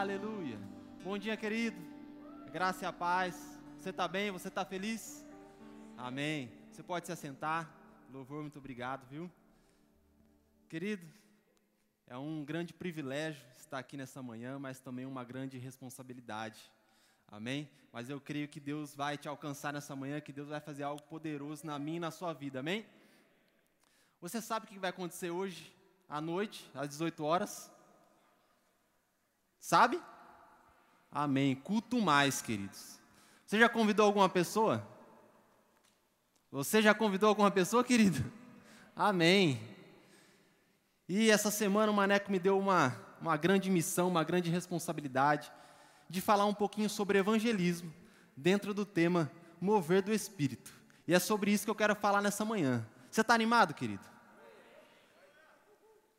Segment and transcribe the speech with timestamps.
[0.00, 0.58] Aleluia.
[1.04, 1.76] Bom dia, querido.
[2.50, 3.60] Graça e a paz.
[3.76, 4.30] Você está bem?
[4.30, 5.22] Você está feliz?
[5.94, 6.50] Amém.
[6.70, 7.70] Você pode se assentar.
[8.10, 9.30] Louvor, muito obrigado, viu?
[10.70, 11.06] Querido,
[12.06, 16.72] é um grande privilégio estar aqui nessa manhã, mas também uma grande responsabilidade.
[17.28, 17.68] Amém?
[17.92, 21.02] Mas eu creio que Deus vai te alcançar nessa manhã, que Deus vai fazer algo
[21.02, 22.60] poderoso na minha e na sua vida.
[22.60, 22.86] Amém?
[24.18, 25.76] Você sabe o que vai acontecer hoje
[26.08, 27.70] à noite, às 18 horas?
[29.60, 30.00] Sabe?
[31.12, 31.54] Amém.
[31.54, 32.98] Culto mais, queridos.
[33.44, 34.86] Você já convidou alguma pessoa?
[36.50, 38.24] Você já convidou alguma pessoa, querido?
[38.96, 39.60] Amém.
[41.08, 45.52] E essa semana o Maneco me deu uma, uma grande missão, uma grande responsabilidade
[46.08, 47.92] de falar um pouquinho sobre evangelismo
[48.36, 49.30] dentro do tema
[49.60, 50.72] Mover do Espírito.
[51.06, 52.86] E é sobre isso que eu quero falar nessa manhã.
[53.10, 54.04] Você está animado, querido?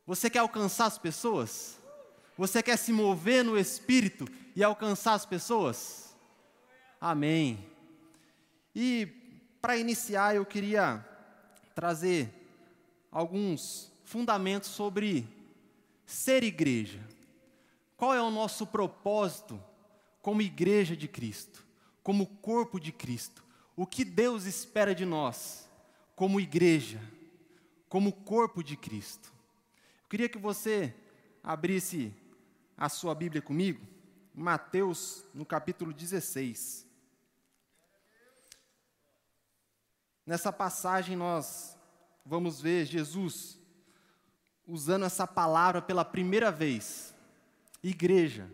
[0.06, 1.81] Você quer alcançar as pessoas?
[2.42, 4.26] Você quer se mover no Espírito
[4.56, 6.12] e alcançar as pessoas?
[7.00, 7.70] Amém.
[8.74, 9.06] E
[9.60, 11.06] para iniciar, eu queria
[11.72, 12.28] trazer
[13.12, 15.24] alguns fundamentos sobre
[16.04, 16.98] ser igreja.
[17.96, 19.62] Qual é o nosso propósito
[20.20, 21.64] como igreja de Cristo,
[22.02, 23.44] como corpo de Cristo?
[23.76, 25.70] O que Deus espera de nós,
[26.16, 27.00] como igreja,
[27.88, 29.32] como corpo de Cristo?
[30.02, 30.92] Eu queria que você
[31.40, 32.12] abrisse
[32.82, 33.86] a sua Bíblia comigo,
[34.34, 36.84] Mateus, no capítulo 16.
[40.26, 41.78] Nessa passagem nós
[42.26, 43.56] vamos ver Jesus
[44.66, 47.14] usando essa palavra pela primeira vez.
[47.84, 48.52] Igreja.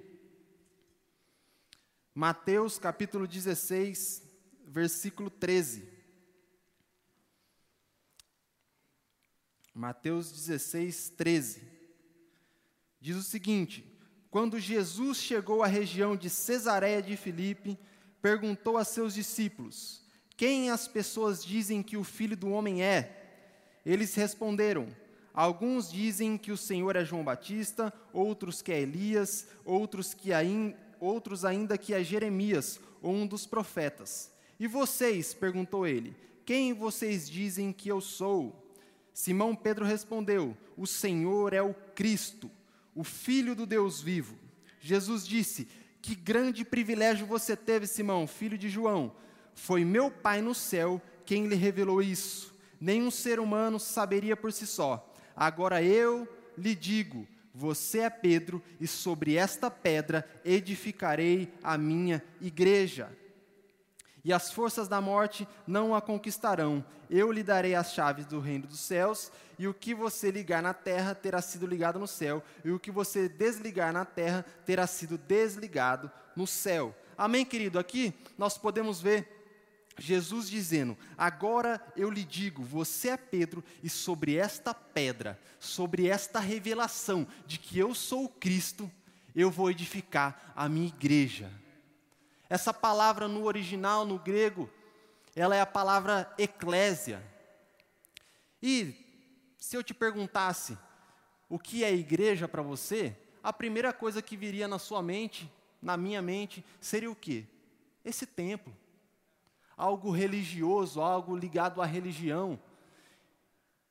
[2.14, 4.22] Mateus capítulo 16,
[4.66, 5.90] versículo 13.
[9.72, 11.62] Mateus 16, 13.
[13.00, 13.97] Diz o seguinte:
[14.30, 17.78] quando Jesus chegou à região de Cesareia de Filipe,
[18.20, 20.02] perguntou a seus discípulos:
[20.36, 23.40] Quem as pessoas dizem que o filho do homem é?
[23.86, 24.86] Eles responderam:
[25.33, 30.74] Alguns dizem que o Senhor é João Batista, outros que é Elias, outros, que ain,
[31.00, 34.30] outros ainda que é Jeremias ou um dos profetas.
[34.61, 35.33] E vocês?
[35.33, 38.70] perguntou ele: Quem vocês dizem que eu sou?
[39.14, 42.50] Simão Pedro respondeu: O Senhor é o Cristo
[42.98, 44.36] o Filho do Deus vivo.
[44.81, 45.69] Jesus disse:
[46.03, 49.14] Que grande privilégio você teve, Simão, filho de João.
[49.55, 52.53] Foi meu Pai no céu quem lhe revelou isso.
[52.81, 55.14] Nenhum ser humano saberia por si só.
[55.36, 56.27] Agora eu
[56.57, 63.17] lhe digo: você é Pedro, e sobre esta pedra edificarei a minha igreja
[64.28, 66.84] e as forças da morte não a conquistarão.
[67.08, 70.74] Eu lhe darei as chaves do reino dos céus, e o que você ligar na
[70.74, 75.17] terra terá sido ligado no céu, e o que você desligar na terra terá sido
[75.17, 76.94] desligado no céu.
[77.17, 77.78] Amém, querido?
[77.78, 79.27] Aqui nós podemos ver
[79.98, 86.38] Jesus dizendo: Agora eu lhe digo, você é Pedro, e sobre esta pedra, sobre esta
[86.38, 88.90] revelação de que eu sou o Cristo,
[89.34, 91.50] eu vou edificar a minha igreja.
[92.48, 94.70] Essa palavra no original, no grego,
[95.36, 97.23] ela é a palavra eclésia.
[98.63, 98.95] E
[99.59, 100.79] se eu te perguntasse
[101.48, 105.51] o que é igreja para você, a primeira coisa que viria na sua mente,
[105.81, 107.45] na minha mente, seria o quê?
[108.05, 108.75] Esse templo.
[109.77, 112.59] Algo religioso, algo ligado à religião.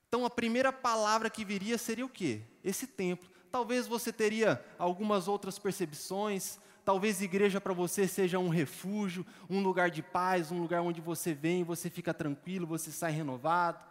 [0.08, 2.42] Então a primeira palavra que viria seria o quê?
[2.64, 3.30] Esse templo.
[3.50, 9.92] Talvez você teria algumas outras percepções, Talvez igreja para você seja um refúgio, um lugar
[9.92, 13.84] de paz, um lugar onde você vem, você fica tranquilo, você sai renovado.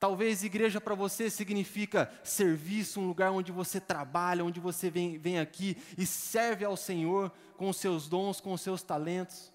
[0.00, 5.38] Talvez igreja para você significa serviço, um lugar onde você trabalha, onde você vem, vem
[5.38, 9.52] aqui e serve ao Senhor com os seus dons, com os seus talentos.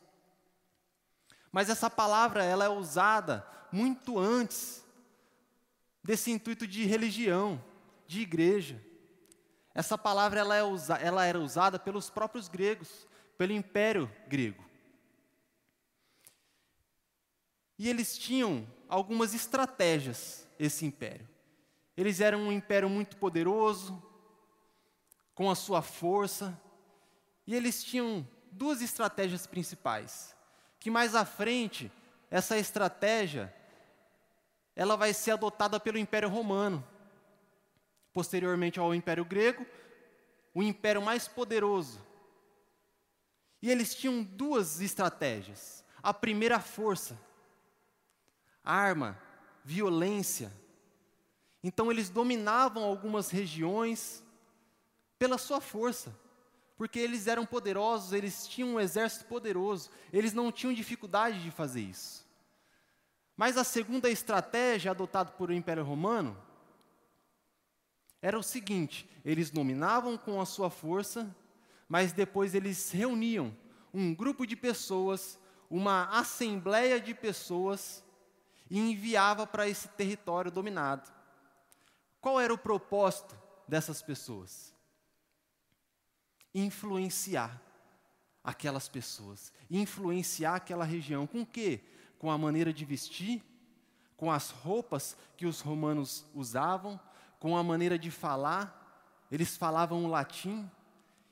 [1.52, 4.86] Mas essa palavra ela é usada muito antes
[6.04, 7.60] desse intuito de religião,
[8.06, 8.80] de igreja.
[9.78, 13.08] Essa palavra ela, é usa, ela era usada pelos próprios gregos,
[13.38, 14.66] pelo império grego.
[17.78, 21.30] E eles tinham algumas estratégias, esse império.
[21.96, 24.02] Eles eram um império muito poderoso,
[25.36, 26.60] com a sua força,
[27.46, 30.36] e eles tinham duas estratégias principais,
[30.80, 31.92] que mais à frente,
[32.32, 33.54] essa estratégia,
[34.76, 36.84] ela vai ser adotada pelo Império Romano
[38.18, 39.64] posteriormente ao Império Grego,
[40.52, 42.02] o império mais poderoso.
[43.62, 45.86] E eles tinham duas estratégias.
[46.02, 47.16] A primeira, força,
[48.64, 49.22] arma,
[49.64, 50.52] violência.
[51.64, 54.24] Então eles dominavam algumas regiões
[55.20, 56.12] pela sua força,
[56.76, 61.82] Porque eles eram poderosos, eles tinham um exército poderoso, eles não tinham dificuldade de fazer
[61.82, 62.26] isso.
[63.36, 66.47] Mas a segunda estratégia adotada por o Império Romano
[68.22, 71.36] era o seguinte: eles dominavam com a sua força,
[71.88, 73.56] mas depois eles reuniam
[73.94, 78.04] um grupo de pessoas, uma assembleia de pessoas,
[78.70, 81.12] e enviava para esse território dominado.
[82.20, 83.38] Qual era o propósito
[83.68, 84.76] dessas pessoas?
[86.54, 87.62] influenciar
[88.44, 91.28] aquelas pessoas, influenciar aquela região.
[91.28, 91.82] Com quê?
[92.18, 93.44] Com a maneira de vestir,
[94.16, 97.00] com as roupas que os romanos usavam,
[97.40, 99.26] com a maneira de falar.
[99.32, 100.70] Eles falavam o latim,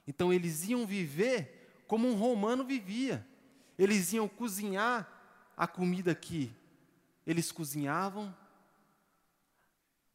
[0.07, 3.25] então eles iam viver como um romano vivia.
[3.77, 5.09] Eles iam cozinhar
[5.55, 6.53] a comida que
[7.25, 8.35] eles cozinhavam,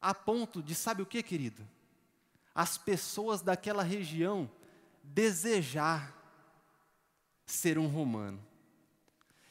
[0.01, 1.67] a ponto de, sabe o que, querido?
[2.55, 4.51] As pessoas daquela região
[5.03, 6.17] desejar
[7.45, 8.41] ser um romano.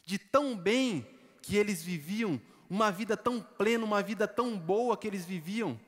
[0.06, 1.06] De tão bem
[1.42, 5.80] que eles viviam, uma vida tão plena, uma vida tão boa que eles viviam,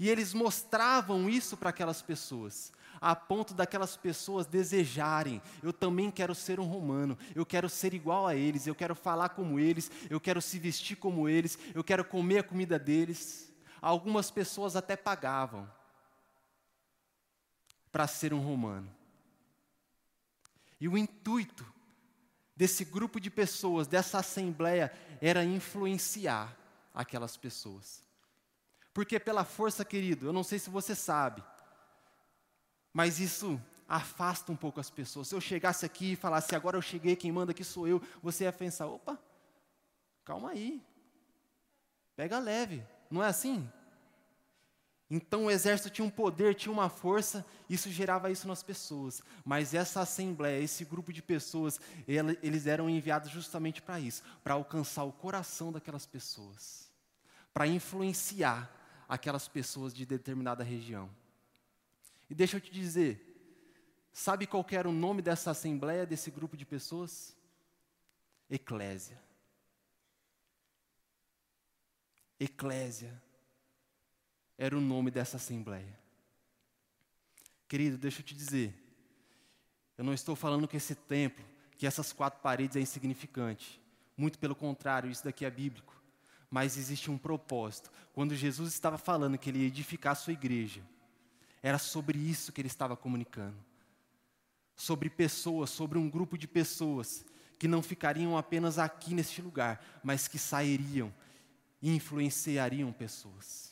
[0.00, 6.34] e eles mostravam isso para aquelas pessoas, a ponto daquelas pessoas desejarem: eu também quero
[6.34, 10.18] ser um romano, eu quero ser igual a eles, eu quero falar como eles, eu
[10.18, 13.52] quero se vestir como eles, eu quero comer a comida deles.
[13.82, 15.70] Algumas pessoas até pagavam
[17.92, 18.90] para ser um romano.
[20.80, 21.66] E o intuito
[22.56, 26.56] desse grupo de pessoas, dessa assembleia, era influenciar
[26.94, 28.09] aquelas pessoas.
[28.92, 31.42] Porque pela força, querido, eu não sei se você sabe,
[32.92, 35.28] mas isso afasta um pouco as pessoas.
[35.28, 38.44] Se eu chegasse aqui e falasse, agora eu cheguei, quem manda aqui sou eu, você
[38.44, 39.18] ia pensar, opa,
[40.24, 40.82] calma aí,
[42.16, 43.68] pega leve, não é assim?
[45.10, 49.20] Então o exército tinha um poder, tinha uma força, isso gerava isso nas pessoas.
[49.44, 55.02] Mas essa assembleia, esse grupo de pessoas, eles eram enviados justamente para isso, para alcançar
[55.02, 56.88] o coração daquelas pessoas,
[57.52, 58.70] para influenciar
[59.10, 61.10] aquelas pessoas de determinada região.
[62.30, 63.20] E deixa eu te dizer,
[64.12, 67.36] sabe qual era o nome dessa assembleia, desse grupo de pessoas?
[68.48, 69.20] Eclésia.
[72.38, 73.20] Eclésia
[74.56, 75.98] era o nome dessa assembleia.
[77.66, 78.72] Querido, deixa eu te dizer,
[79.98, 81.44] eu não estou falando que esse templo,
[81.76, 83.80] que essas quatro paredes é insignificante.
[84.16, 85.99] Muito pelo contrário, isso daqui é bíblico.
[86.50, 87.90] Mas existe um propósito.
[88.12, 90.82] Quando Jesus estava falando que ele ia edificar a sua igreja,
[91.62, 93.56] era sobre isso que ele estava comunicando.
[94.74, 97.24] Sobre pessoas, sobre um grupo de pessoas
[97.58, 101.12] que não ficariam apenas aqui neste lugar, mas que sairiam
[101.80, 103.70] e influenciariam pessoas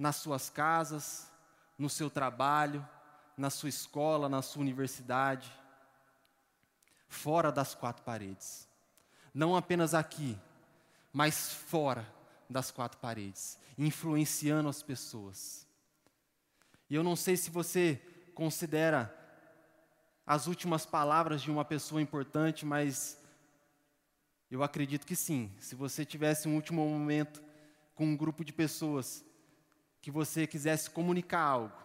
[0.00, 1.30] nas suas casas,
[1.76, 2.86] no seu trabalho,
[3.36, 5.52] na sua escola, na sua universidade,
[7.06, 8.66] fora das quatro paredes.
[9.32, 10.36] Não apenas aqui,
[11.12, 12.06] mas fora
[12.48, 15.66] das quatro paredes, influenciando as pessoas.
[16.88, 18.00] E eu não sei se você
[18.34, 19.16] considera
[20.26, 23.20] as últimas palavras de uma pessoa importante, mas
[24.50, 25.50] eu acredito que sim.
[25.58, 27.42] Se você tivesse um último momento
[27.94, 29.24] com um grupo de pessoas
[30.00, 31.76] que você quisesse comunicar algo,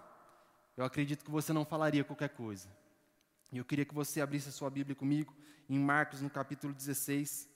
[0.76, 2.68] eu acredito que você não falaria qualquer coisa.
[3.52, 5.36] E eu queria que você abrisse a sua Bíblia comigo
[5.70, 7.50] em Marcos, no capítulo 16.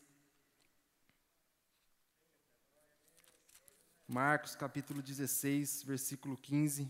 [4.08, 6.90] Marcos, capítulo 16, versículo 15.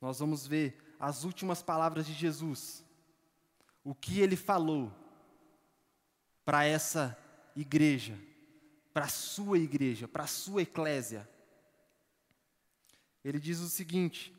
[0.00, 2.84] Nós vamos ver as últimas palavras de Jesus.
[3.82, 4.92] O que ele falou
[6.44, 7.18] para essa
[7.56, 8.16] igreja,
[8.92, 11.28] para a sua igreja, para a sua eclésia.
[13.24, 14.32] Ele diz o seguinte: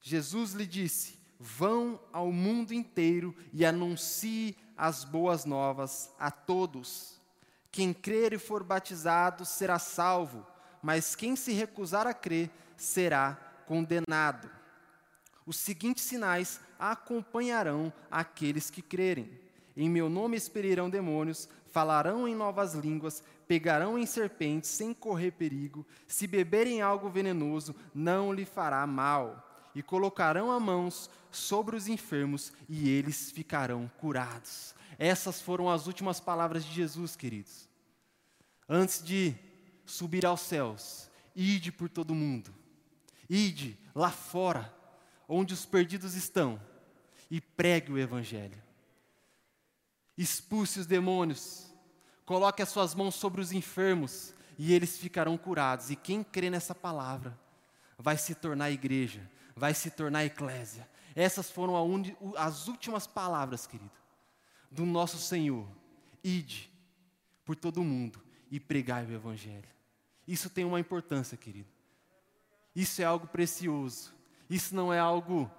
[0.00, 7.20] Jesus lhe disse: Vão ao mundo inteiro e anuncie as boas novas a todos.
[7.70, 10.46] Quem crer e for batizado será salvo,
[10.82, 13.36] mas quem se recusar a crer será
[13.66, 14.50] condenado.
[15.46, 19.40] Os seguintes sinais acompanharão aqueles que crerem.
[19.76, 25.84] Em meu nome expelirão demônios, falarão em novas línguas, pegarão em serpentes sem correr perigo,
[26.06, 32.52] se beberem algo venenoso, não lhe fará mal, e colocarão as mãos sobre os enfermos
[32.68, 34.74] e eles ficarão curados.
[34.98, 37.68] Essas foram as últimas palavras de Jesus, queridos.
[38.68, 39.34] Antes de
[39.84, 42.54] subir aos céus, ide por todo mundo,
[43.28, 44.72] ide lá fora,
[45.28, 46.60] onde os perdidos estão,
[47.30, 48.62] e pregue o Evangelho.
[50.16, 51.74] Expulse os demônios,
[52.24, 55.90] Coloque as suas mãos sobre os enfermos e eles ficarão curados.
[55.90, 57.38] E quem crê nessa palavra
[57.98, 59.20] vai se tornar igreja,
[59.54, 60.88] vai se tornar eclésia.
[61.14, 61.74] Essas foram
[62.36, 63.90] as últimas palavras, querido,
[64.70, 65.66] do nosso Senhor.
[66.22, 66.70] Ide
[67.44, 69.68] por todo o mundo e pregai o Evangelho.
[70.26, 71.68] Isso tem uma importância, querido.
[72.74, 74.12] Isso é algo precioso.
[74.48, 75.50] Isso não é algo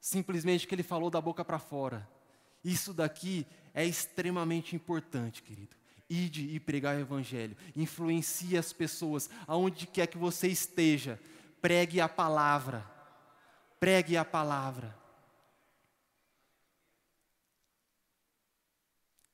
[0.00, 2.08] simplesmente que ele falou da boca para fora.
[2.64, 5.76] Isso daqui é extremamente importante, querido.
[6.08, 7.56] Ide e pregar o Evangelho.
[7.74, 11.20] Influencie as pessoas, aonde quer que você esteja.
[11.60, 12.95] Pregue a palavra.
[13.78, 14.96] Pregue a palavra.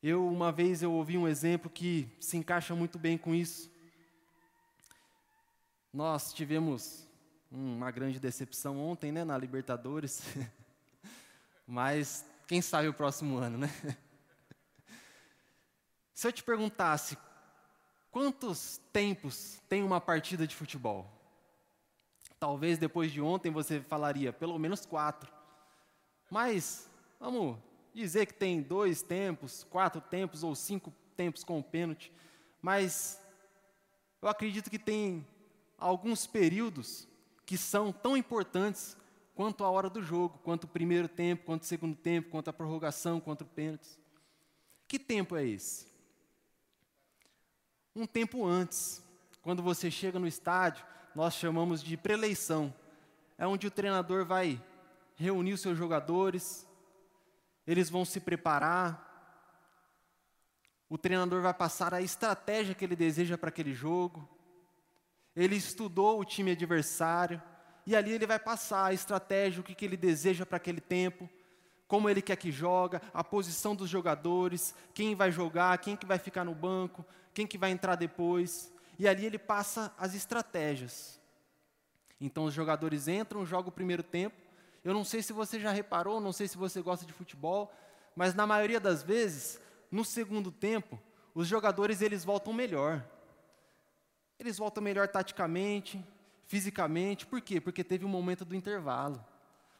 [0.03, 3.71] Eu, uma vez, eu ouvi um exemplo que se encaixa muito bem com isso.
[5.93, 7.07] Nós tivemos
[7.49, 10.23] uma grande decepção ontem, né, na Libertadores.
[11.65, 13.69] Mas quem sabe o próximo ano, né?
[16.13, 17.17] Se eu te perguntasse
[18.11, 21.22] quantos tempos tem uma partida de futebol?
[22.43, 25.33] Talvez depois de ontem você falaria pelo menos quatro.
[26.29, 27.57] Mas vamos
[27.95, 32.13] dizer que tem dois tempos, quatro tempos ou cinco tempos com o pênalti,
[32.61, 33.25] mas
[34.21, 35.25] eu acredito que tem
[35.79, 37.07] alguns períodos
[37.47, 38.97] que são tão importantes
[39.37, 42.53] quanto a hora do jogo, quanto o primeiro tempo, quanto o segundo tempo, quanto a
[42.53, 44.01] prorrogação, quanto o pênalti.
[44.89, 45.87] Que tempo é esse?
[47.95, 49.01] Um tempo antes,
[49.43, 52.73] quando você chega no estádio, nós chamamos de preleição.
[53.37, 54.63] É onde o treinador vai
[55.17, 56.67] reunir os seus jogadores,
[57.67, 59.11] eles vão se preparar.
[60.89, 64.29] O treinador vai passar a estratégia que ele deseja para aquele jogo.
[65.35, 67.41] Ele estudou o time adversário
[67.87, 71.29] e ali ele vai passar a estratégia, o que, que ele deseja para aquele tempo,
[71.89, 76.19] como ele quer que joga, a posição dos jogadores, quem vai jogar, quem que vai
[76.19, 77.05] ficar no banco,
[77.35, 78.72] quem que vai entrar depois.
[78.99, 81.21] E ali ele passa as estratégias.
[82.21, 84.37] Então os jogadores entram, jogam o primeiro tempo,
[84.85, 87.73] eu não sei se você já reparou, não sei se você gosta de futebol,
[88.17, 91.01] mas na maioria das vezes, no segundo tempo,
[91.35, 93.05] os jogadores eles voltam melhor.
[94.39, 96.05] Eles voltam melhor taticamente,
[96.47, 97.27] fisicamente.
[97.27, 97.61] Por quê?
[97.61, 99.25] Porque teve um momento do intervalo,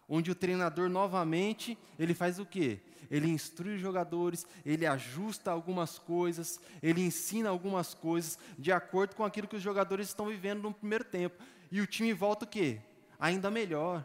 [0.09, 2.81] onde o treinador novamente, ele faz o quê?
[3.13, 9.25] Ele instrui os jogadores, ele ajusta algumas coisas, ele ensina algumas coisas de acordo com
[9.25, 11.41] aquilo que os jogadores estão vivendo no primeiro tempo.
[11.71, 12.81] E o time volta o quê?
[13.21, 14.05] Ainda melhor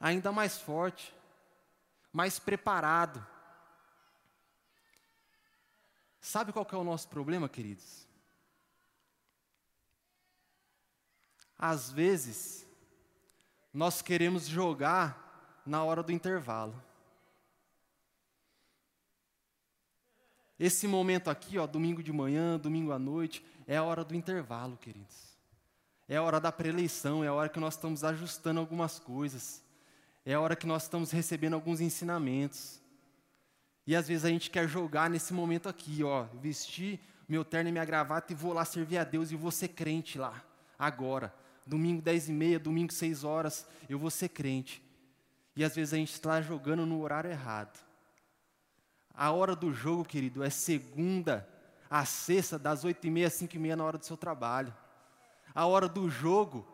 [0.00, 1.14] ainda mais forte,
[2.12, 3.24] mais preparado.
[6.20, 8.06] Sabe qual é o nosso problema, queridos?
[11.58, 12.66] Às vezes,
[13.72, 16.82] nós queremos jogar na hora do intervalo.
[20.58, 24.76] Esse momento aqui, ó, domingo de manhã, domingo à noite, é a hora do intervalo,
[24.76, 25.36] queridos.
[26.08, 29.62] É a hora da preleição, é a hora que nós estamos ajustando algumas coisas
[30.30, 32.82] é a hora que nós estamos recebendo alguns ensinamentos.
[33.86, 37.72] E às vezes a gente quer jogar nesse momento aqui, ó, vestir meu terno e
[37.72, 40.44] minha gravata e vou lá servir a Deus e vou ser crente lá,
[40.78, 41.34] agora.
[41.66, 44.82] Domingo 10 e meia, domingo 6 horas, eu vou ser crente.
[45.56, 47.78] E às vezes a gente está jogando no horário errado.
[49.18, 51.46] A hora do jogo, querido, é segunda
[51.90, 54.74] a sexta, das 8 e meia às 5 e meia na hora do seu trabalho.
[55.54, 56.66] A hora do jogo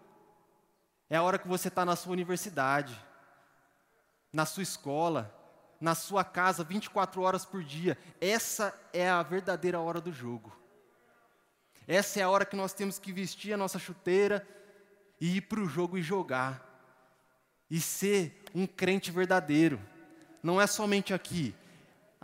[1.10, 2.96] é a hora que você está na sua universidade
[4.34, 5.32] na sua escola,
[5.80, 7.96] na sua casa 24 horas por dia.
[8.20, 10.52] Essa é a verdadeira hora do jogo.
[11.86, 14.44] Essa é a hora que nós temos que vestir a nossa chuteira
[15.20, 16.68] e ir para o jogo e jogar.
[17.70, 19.80] E ser um crente verdadeiro.
[20.42, 21.54] Não é somente aqui.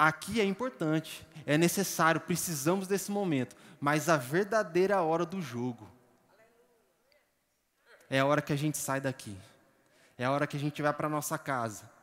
[0.02, 3.54] Aqui é importante, é necessário, precisamos desse momento.
[3.78, 5.86] Mas a verdadeira hora do jogo
[8.08, 9.36] é a hora que a gente sai daqui.
[10.16, 12.00] É a hora que a gente vai para nossa casa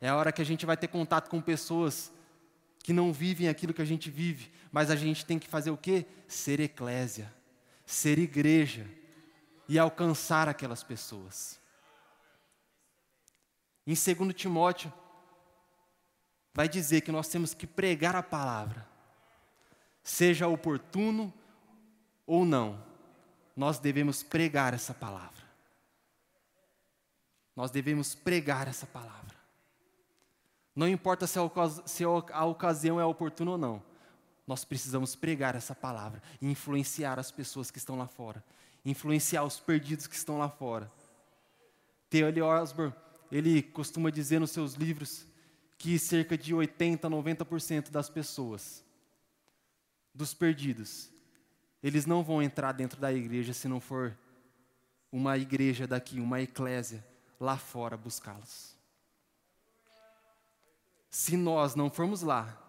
[0.00, 2.12] é a hora que a gente vai ter contato com pessoas
[2.82, 5.76] que não vivem aquilo que a gente vive, mas a gente tem que fazer o
[5.76, 6.06] quê?
[6.28, 7.32] Ser eclésia,
[7.84, 8.86] ser igreja
[9.68, 11.58] e alcançar aquelas pessoas.
[13.86, 14.92] Em 2 Timóteo,
[16.56, 18.88] vai dizer que nós temos que pregar a palavra,
[20.02, 21.30] seja oportuno
[22.26, 22.82] ou não,
[23.54, 25.44] nós devemos pregar essa palavra.
[27.54, 29.36] Nós devemos pregar essa palavra.
[30.74, 31.42] Não importa se a,
[31.84, 33.82] se a ocasião é oportuna ou não.
[34.46, 38.42] Nós precisamos pregar essa palavra e influenciar as pessoas que estão lá fora.
[38.82, 40.90] Influenciar os perdidos que estão lá fora.
[42.08, 42.40] T.L.
[42.40, 42.94] Osborne,
[43.30, 45.26] ele costuma dizer nos seus livros
[45.78, 48.84] que cerca de 80, 90% das pessoas,
[50.14, 51.10] dos perdidos,
[51.82, 54.16] eles não vão entrar dentro da igreja se não for
[55.12, 57.04] uma igreja daqui, uma eclésia
[57.38, 58.74] lá fora buscá-los.
[61.10, 62.62] Se nós não formos lá,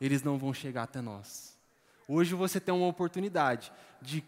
[0.00, 1.56] eles não vão chegar até nós.
[2.06, 4.24] Hoje você tem uma oportunidade de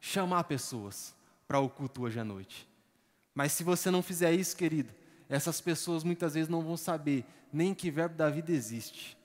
[0.00, 1.14] chamar pessoas
[1.48, 2.68] para o culto hoje à noite.
[3.34, 4.92] Mas se você não fizer isso, querido,
[5.28, 9.16] essas pessoas muitas vezes não vão saber nem que verbo da vida existe,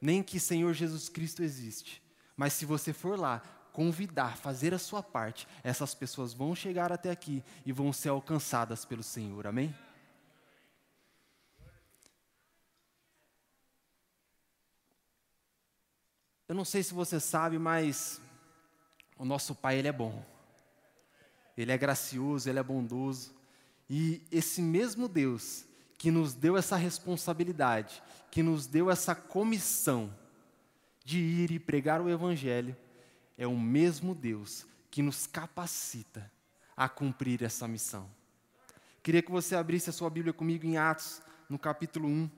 [0.00, 2.02] nem que Senhor Jesus Cristo existe.
[2.36, 3.42] Mas se você for lá,
[3.76, 8.86] convidar, fazer a sua parte, essas pessoas vão chegar até aqui e vão ser alcançadas
[8.86, 9.46] pelo Senhor.
[9.46, 9.74] Amém?
[16.48, 18.18] Eu não sei se você sabe, mas
[19.18, 20.24] o nosso Pai ele é bom.
[21.54, 23.35] Ele é gracioso, ele é bondoso.
[23.88, 25.64] E esse mesmo Deus
[25.98, 30.14] que nos deu essa responsabilidade, que nos deu essa comissão
[31.04, 32.76] de ir e pregar o Evangelho,
[33.38, 36.30] é o mesmo Deus que nos capacita
[36.76, 38.10] a cumprir essa missão.
[39.02, 42.30] Queria que você abrisse a sua Bíblia comigo em Atos, no capítulo 1.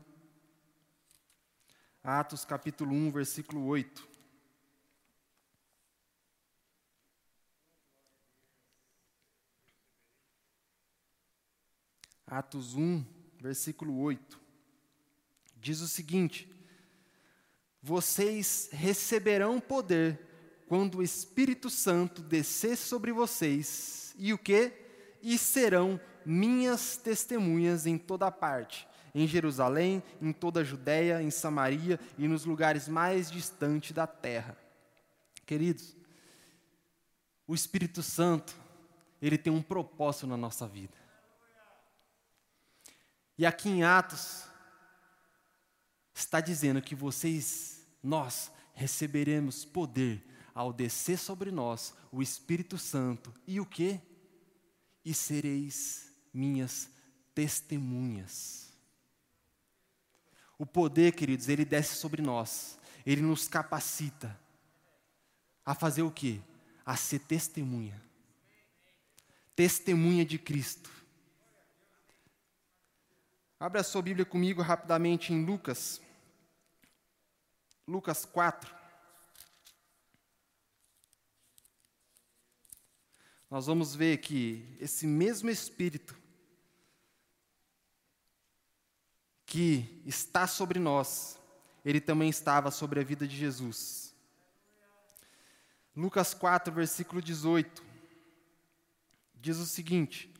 [2.05, 4.07] Atos, capítulo 1, versículo 8.
[12.31, 13.05] Atos 1,
[13.41, 14.39] versículo 8.
[15.57, 16.51] Diz o seguinte:
[17.83, 20.21] Vocês receberão poder
[20.69, 24.73] quando o Espírito Santo descer sobre vocês, e o que?
[25.23, 31.99] E serão minhas testemunhas em toda parte, em Jerusalém, em toda a Judéia, em Samaria
[32.19, 34.57] e nos lugares mais distantes da terra.
[35.47, 35.97] Queridos,
[37.47, 38.55] o Espírito Santo,
[39.23, 41.08] ele tem um propósito na nossa vida.
[43.39, 44.45] E aqui em Atos,
[46.13, 53.33] está dizendo que vocês, nós, receberemos poder ao descer sobre nós o Espírito Santo.
[53.47, 54.01] E o que?
[55.05, 56.91] E sereis minhas
[57.35, 58.73] testemunhas.
[60.59, 62.77] O poder, queridos, ele desce sobre nós.
[63.07, 64.39] Ele nos capacita
[65.65, 66.43] a fazer o que?
[66.85, 68.03] A ser testemunha.
[69.55, 70.91] Testemunha de Cristo.
[73.61, 76.01] Abra sua Bíblia comigo rapidamente em Lucas.
[77.89, 78.73] Lucas 4.
[83.51, 86.17] Nós vamos ver que esse mesmo Espírito
[89.45, 91.37] que está sobre nós,
[91.85, 94.15] ele também estava sobre a vida de Jesus.
[95.97, 97.83] Lucas 4, versículo 18,
[99.35, 100.33] diz o seguinte: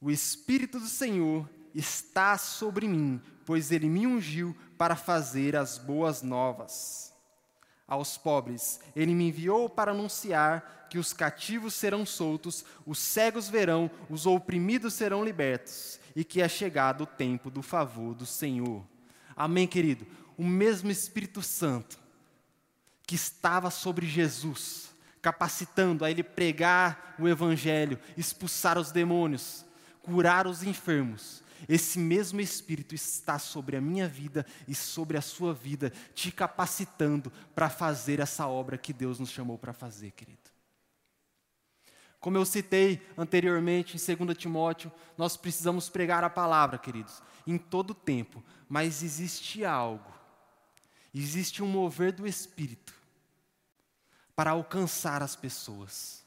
[0.00, 6.22] O Espírito do Senhor está sobre mim, pois ele me ungiu para fazer as boas
[6.22, 7.10] novas
[7.86, 8.80] aos pobres.
[8.94, 14.94] Ele me enviou para anunciar que os cativos serão soltos, os cegos verão, os oprimidos
[14.94, 18.84] serão libertos, e que é chegado o tempo do favor do Senhor.
[19.36, 20.06] Amém, querido?
[20.36, 21.98] O mesmo Espírito Santo
[23.06, 29.64] que estava sobre Jesus, capacitando a ele pregar o Evangelho, expulsar os demônios,
[30.00, 35.52] curar os enfermos, esse mesmo Espírito está sobre a minha vida e sobre a sua
[35.52, 40.50] vida, te capacitando para fazer essa obra que Deus nos chamou para fazer, querido.
[42.20, 47.94] Como eu citei anteriormente em 2 Timóteo, nós precisamos pregar a palavra, queridos, em todo
[47.94, 50.12] tempo, mas existe algo,
[51.14, 52.94] existe um mover do Espírito
[54.36, 56.22] para alcançar as pessoas,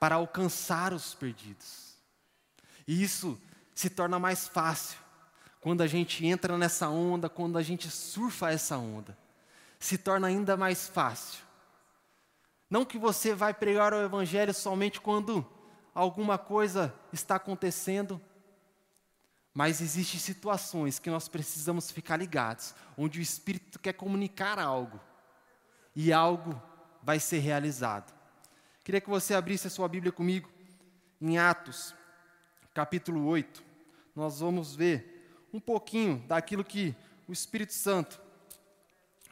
[0.00, 1.96] para alcançar os perdidos.
[2.86, 3.40] E isso
[3.78, 4.98] se torna mais fácil
[5.60, 9.16] quando a gente entra nessa onda, quando a gente surfa essa onda.
[9.78, 11.44] Se torna ainda mais fácil.
[12.68, 15.46] Não que você vai pregar o Evangelho somente quando
[15.94, 18.20] alguma coisa está acontecendo,
[19.54, 25.00] mas existem situações que nós precisamos ficar ligados, onde o Espírito quer comunicar algo,
[25.94, 26.60] e algo
[27.00, 28.12] vai ser realizado.
[28.82, 30.50] Queria que você abrisse a sua Bíblia comigo,
[31.20, 31.94] em Atos,
[32.74, 33.67] capítulo 8
[34.18, 36.92] nós vamos ver um pouquinho daquilo que
[37.28, 38.20] o Espírito Santo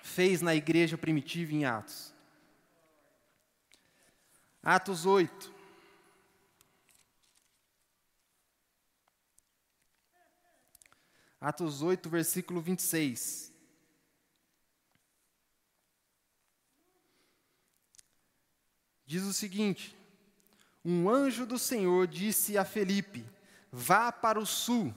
[0.00, 2.14] fez na igreja primitiva em Atos.
[4.62, 5.52] Atos 8.
[11.40, 13.52] Atos 8, versículo 26.
[19.04, 19.96] Diz o seguinte:
[20.84, 23.35] Um anjo do Senhor disse a Felipe:
[23.78, 24.94] Vá para o sul,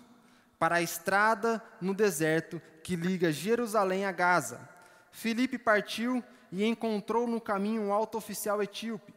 [0.58, 4.70] para a estrada no deserto que liga Jerusalém a Gaza.
[5.12, 9.14] Filipe partiu e encontrou no caminho um alto oficial etíope,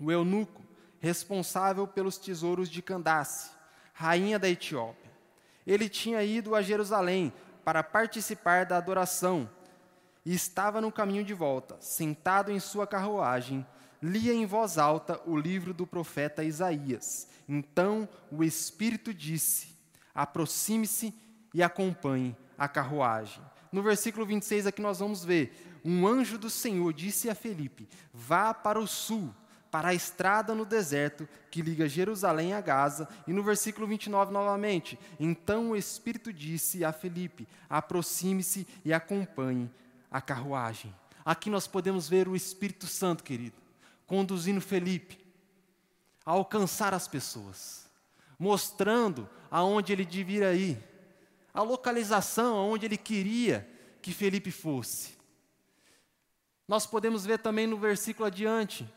[0.00, 0.62] o eunuco,
[1.00, 3.50] responsável pelos tesouros de Candace,
[3.92, 5.10] rainha da Etiópia.
[5.66, 7.32] Ele tinha ido a Jerusalém
[7.64, 9.50] para participar da adoração
[10.24, 13.66] e estava no caminho de volta, sentado em sua carruagem,
[14.02, 17.28] lia em voz alta o livro do profeta Isaías.
[17.48, 19.68] Então o Espírito disse:
[20.14, 21.14] aproxime-se
[21.54, 23.42] e acompanhe a carruagem.
[23.70, 28.52] No versículo 26 aqui nós vamos ver: um anjo do Senhor disse a Felipe: vá
[28.52, 29.32] para o sul
[29.76, 33.06] para a estrada no deserto que liga Jerusalém a Gaza.
[33.26, 39.70] E no versículo 29 novamente: Então o Espírito disse a Felipe: aproxime-se e acompanhe
[40.10, 40.94] a carruagem.
[41.24, 43.56] Aqui nós podemos ver o Espírito Santo, querido,
[44.06, 45.18] conduzindo Felipe
[46.24, 47.88] a alcançar as pessoas,
[48.38, 50.82] mostrando aonde ele devia ir,
[51.54, 53.68] a localização aonde ele queria
[54.02, 55.16] que Felipe fosse.
[56.66, 58.88] Nós podemos ver também no versículo adiante,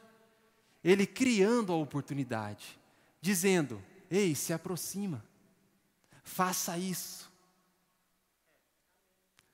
[0.83, 2.79] ele criando a oportunidade,
[3.21, 5.23] dizendo: Ei, se aproxima,
[6.23, 7.29] faça isso.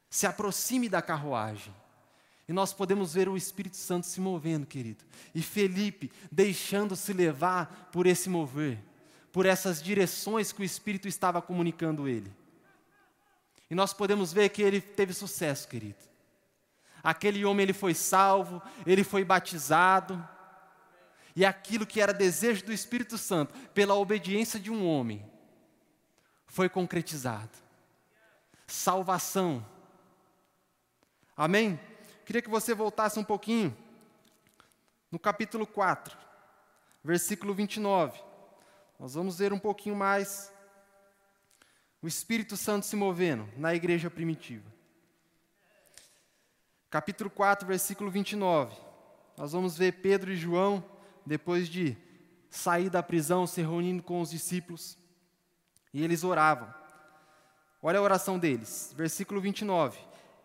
[0.10, 1.76] Se aproxime da carruagem.
[2.47, 5.03] E nós podemos ver o Espírito Santo se movendo, querido.
[5.34, 8.79] E Felipe deixando-se levar por esse mover,
[9.31, 12.31] por essas direções que o Espírito estava comunicando ele.
[13.69, 15.97] E nós podemos ver que ele teve sucesso, querido.
[17.03, 20.27] Aquele homem ele foi salvo, ele foi batizado,
[21.36, 25.23] e aquilo que era desejo do Espírito Santo, pela obediência de um homem,
[26.47, 27.51] foi concretizado.
[28.65, 29.65] Salvação.
[31.36, 31.79] Amém?
[32.25, 33.75] Queria que você voltasse um pouquinho
[35.11, 36.17] no capítulo 4,
[37.03, 38.19] versículo 29.
[38.99, 40.51] Nós vamos ver um pouquinho mais
[42.01, 44.65] o Espírito Santo se movendo na igreja primitiva.
[46.89, 48.75] Capítulo 4, versículo 29.
[49.38, 50.83] Nós vamos ver Pedro e João
[51.23, 51.95] depois de
[52.49, 54.97] sair da prisão, se reunindo com os discípulos,
[55.93, 56.73] e eles oravam.
[57.83, 59.99] Olha a oração deles, versículo 29.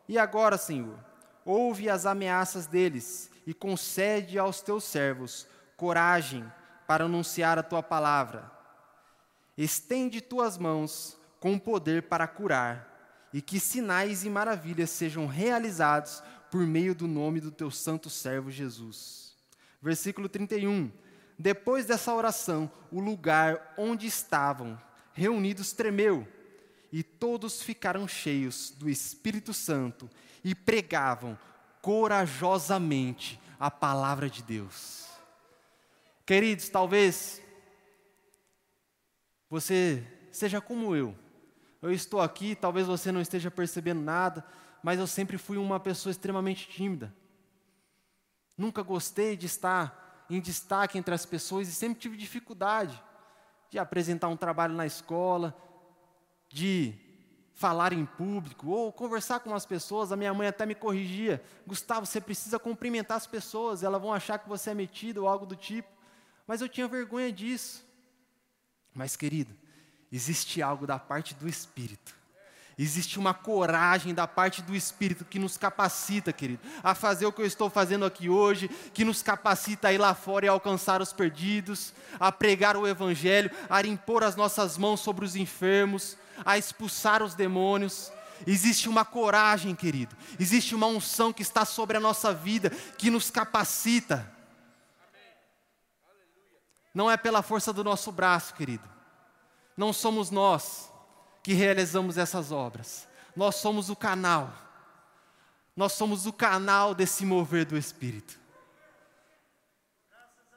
[0.09, 0.99] E agora, Senhor,
[1.45, 6.45] ouve as ameaças deles e concede aos teus servos coragem
[6.87, 8.51] para anunciar a tua palavra.
[9.57, 16.67] Estende tuas mãos com poder para curar, e que sinais e maravilhas sejam realizados por
[16.67, 19.21] meio do nome do teu santo servo Jesus
[19.81, 20.91] versículo 31.
[21.39, 24.81] Depois dessa oração, o lugar onde estavam
[25.13, 26.27] reunidos tremeu,
[26.93, 30.11] e todos ficaram cheios do Espírito Santo
[30.45, 31.39] e pregavam
[31.83, 35.09] corajosamente a palavra de Deus.
[36.25, 37.43] Queridos, talvez
[39.49, 41.15] você seja como eu.
[41.83, 44.45] Eu estou aqui, talvez você não esteja percebendo nada,
[44.83, 47.15] mas eu sempre fui uma pessoa extremamente tímida.
[48.57, 53.03] Nunca gostei de estar em destaque entre as pessoas e sempre tive dificuldade
[53.71, 55.57] de apresentar um trabalho na escola,
[56.49, 57.10] de
[57.61, 60.11] falar em público ou conversar com as pessoas.
[60.11, 64.39] A minha mãe até me corrigia: Gustavo, você precisa cumprimentar as pessoas, elas vão achar
[64.39, 65.91] que você é metido ou algo do tipo.
[66.47, 67.87] Mas eu tinha vergonha disso.
[68.95, 69.55] Mas, querido,
[70.11, 72.20] existe algo da parte do Espírito
[72.83, 77.43] Existe uma coragem da parte do Espírito que nos capacita, querido, a fazer o que
[77.43, 81.13] eu estou fazendo aqui hoje, que nos capacita a ir lá fora e alcançar os
[81.13, 87.23] perdidos, a pregar o Evangelho, a impor as nossas mãos sobre os enfermos, a expulsar
[87.23, 88.11] os demônios.
[88.47, 93.31] Existe uma coragem, querido, existe uma unção que está sobre a nossa vida, que nos
[93.31, 94.27] capacita.
[96.95, 98.89] Não é pela força do nosso braço, querido,
[99.77, 100.90] não somos nós
[101.43, 103.09] que realizamos essas obras.
[103.35, 104.53] Nós somos o canal.
[105.77, 108.39] Nós somos o canal desse mover do Espírito.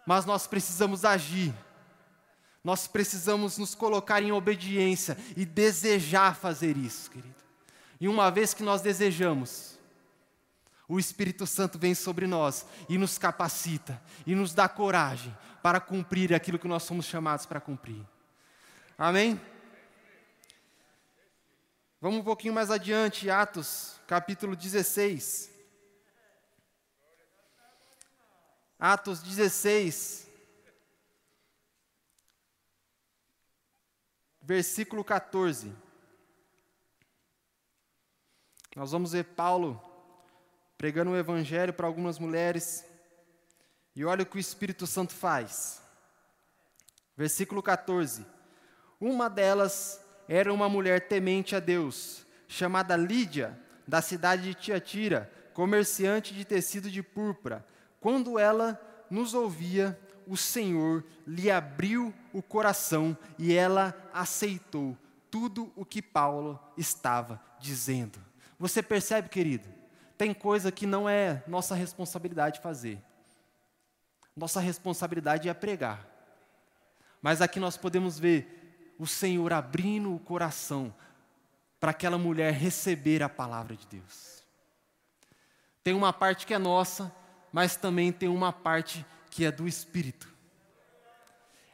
[0.05, 1.53] Mas nós precisamos agir.
[2.63, 7.35] Nós precisamos nos colocar em obediência e desejar fazer isso, querido.
[7.99, 9.77] E uma vez que nós desejamos,
[10.87, 16.33] o Espírito Santo vem sobre nós e nos capacita e nos dá coragem para cumprir
[16.33, 18.05] aquilo que nós somos chamados para cumprir.
[18.97, 19.39] Amém?
[22.03, 25.49] Vamos um pouquinho mais adiante, Atos, capítulo 16.
[28.77, 30.29] Atos 16,
[34.41, 35.73] versículo 14.
[38.75, 39.81] Nós vamos ver Paulo
[40.77, 42.83] pregando o evangelho para algumas mulheres.
[43.95, 45.81] E olha o que o Espírito Santo faz.
[47.15, 48.25] Versículo 14.
[48.99, 50.02] Uma delas
[50.35, 53.55] era uma mulher temente a Deus, chamada Lídia,
[53.87, 57.63] da cidade de Tiatira, comerciante de tecido de púrpura.
[57.99, 64.97] Quando ela nos ouvia, o Senhor lhe abriu o coração e ela aceitou
[65.29, 68.19] tudo o que Paulo estava dizendo.
[68.57, 69.69] Você percebe, querido?
[70.17, 72.99] Tem coisa que não é nossa responsabilidade fazer.
[74.35, 76.07] Nossa responsabilidade é pregar.
[77.21, 78.62] Mas aqui nós podemos ver
[79.03, 80.95] o Senhor abrindo o coração
[81.77, 84.41] para aquela mulher receber a palavra de Deus.
[85.83, 87.13] Tem uma parte que é nossa,
[87.51, 90.33] mas também tem uma parte que é do Espírito.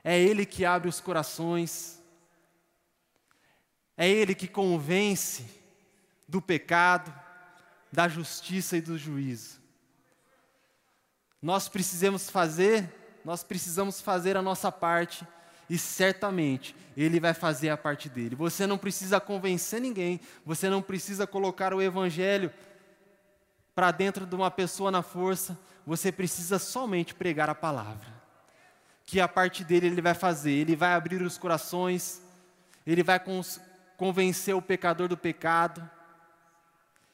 [0.04, 2.02] É Ele que abre os corações,
[3.96, 5.46] é Ele que convence
[6.28, 7.13] do pecado,
[7.92, 9.62] da justiça e do juízo.
[11.39, 12.92] Nós precisamos fazer,
[13.24, 15.28] nós precisamos fazer a nossa parte
[15.69, 18.36] e certamente Ele vai fazer a parte dele.
[18.36, 22.51] Você não precisa convencer ninguém, você não precisa colocar o Evangelho
[23.75, 28.08] para dentro de uma pessoa na força, você precisa somente pregar a palavra.
[29.05, 32.21] Que a parte dele ele vai fazer, ele vai abrir os corações,
[32.86, 33.21] ele vai
[33.97, 35.88] convencer o pecador do pecado.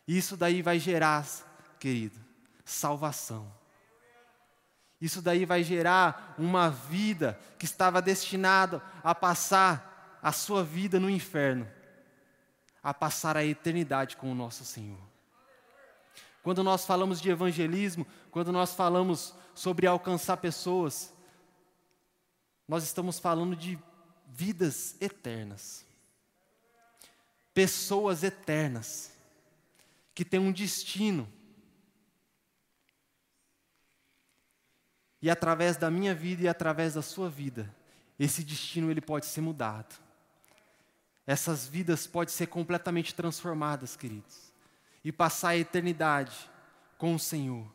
[0.08, 1.26] Isso daí vai gerar,
[1.80, 2.20] querido,
[2.64, 3.52] salvação.
[5.00, 11.10] Isso daí vai gerar uma vida que estava destinada a passar a sua vida no
[11.10, 11.70] inferno,
[12.82, 15.00] a passar a eternidade com o nosso Senhor.
[16.42, 21.12] Quando nós falamos de evangelismo, quando nós falamos sobre alcançar pessoas,
[22.68, 23.80] nós estamos falando de
[24.28, 25.86] vidas eternas.
[27.54, 29.12] Pessoas eternas
[30.14, 31.28] que têm um destino.
[35.22, 37.74] E através da minha vida e através da sua vida,
[38.20, 39.96] esse destino ele pode ser mudado.
[41.26, 44.46] Essas vidas podem ser completamente transformadas, queridos
[45.06, 46.50] e passar a eternidade
[46.98, 47.72] com o Senhor.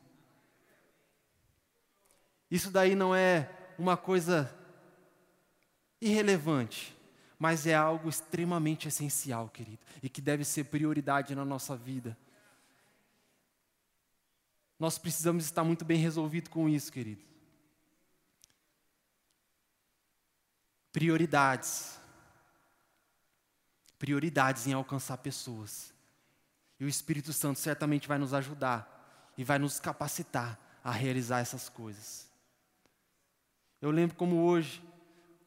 [2.51, 3.49] Isso daí não é
[3.79, 4.53] uma coisa
[6.01, 6.97] irrelevante,
[7.39, 12.19] mas é algo extremamente essencial, querido, e que deve ser prioridade na nossa vida.
[14.77, 17.23] Nós precisamos estar muito bem resolvido com isso, querido.
[20.93, 21.99] Prioridades.
[23.99, 25.93] Prioridades em alcançar pessoas.
[26.79, 31.69] E o Espírito Santo certamente vai nos ajudar e vai nos capacitar a realizar essas
[31.69, 32.29] coisas.
[33.81, 34.83] Eu lembro como hoje,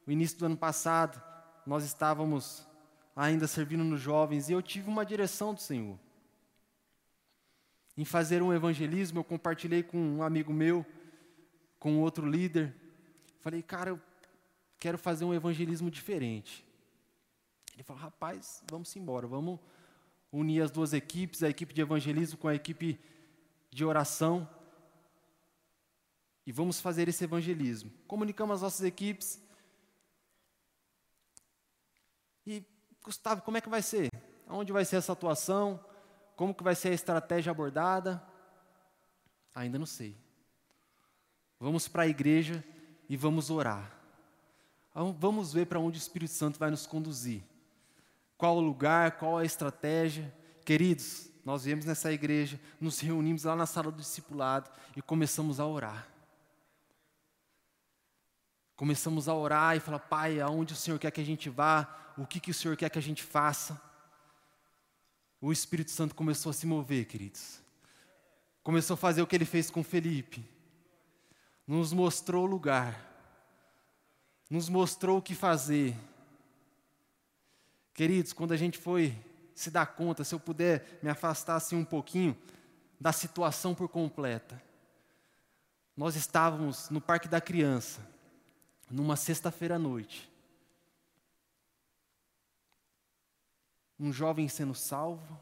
[0.08, 1.22] o início do ano passado,
[1.66, 2.68] nós estávamos
[3.16, 6.00] ainda servindo nos jovens e eu tive uma direção do Senhor.
[7.96, 10.86] Em fazer um evangelismo, eu compartilhei com um amigo meu,
[11.80, 12.76] com outro líder.
[13.40, 14.02] Falei, cara, eu
[14.84, 16.66] quero fazer um evangelismo diferente.
[17.74, 19.58] Ele falou, rapaz, vamos embora, vamos
[20.30, 23.00] unir as duas equipes, a equipe de evangelismo com a equipe
[23.72, 24.46] de oração.
[26.46, 27.94] E vamos fazer esse evangelismo.
[28.10, 29.42] Comunicamos as nossas equipes.
[32.46, 32.62] E,
[33.02, 34.10] Gustavo, como é que vai ser?
[34.46, 35.80] Aonde vai ser essa atuação?
[36.36, 38.22] Como que vai ser a estratégia abordada?
[39.56, 40.18] Ainda não sei.
[41.58, 42.62] Vamos para a igreja
[43.08, 44.03] e vamos orar.
[44.94, 47.44] Vamos ver para onde o Espírito Santo vai nos conduzir
[48.38, 50.34] qual o lugar, qual a estratégia.
[50.66, 55.66] Queridos, nós viemos nessa igreja, nos reunimos lá na sala do discipulado e começamos a
[55.66, 56.08] orar.
[58.76, 62.26] Começamos a orar e falar, Pai, aonde o Senhor quer que a gente vá, o
[62.26, 63.82] que, que o Senhor quer que a gente faça.
[65.40, 67.62] O Espírito Santo começou a se mover, queridos.
[68.62, 70.44] Começou a fazer o que ele fez com Felipe.
[71.68, 73.13] Nos mostrou o lugar.
[74.50, 75.96] Nos mostrou o que fazer
[77.94, 79.16] Queridos, quando a gente foi
[79.54, 82.36] se dar conta, se eu puder me afastar assim um pouquinho
[83.00, 84.62] da situação por completa.
[85.96, 88.02] Nós estávamos no Parque da Criança,
[88.90, 90.28] numa sexta-feira à noite.
[94.00, 95.40] Um jovem sendo salvo,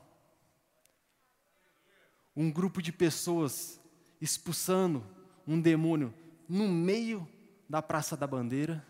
[2.36, 3.80] um grupo de pessoas
[4.20, 5.06] expulsando
[5.48, 6.14] um demônio
[6.50, 7.26] no meio
[7.70, 8.86] da Praça da Bandeira,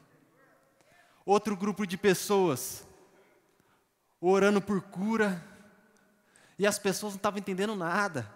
[1.25, 2.85] outro grupo de pessoas
[4.19, 5.43] orando por cura,
[6.59, 8.31] e as pessoas não estavam entendendo nada,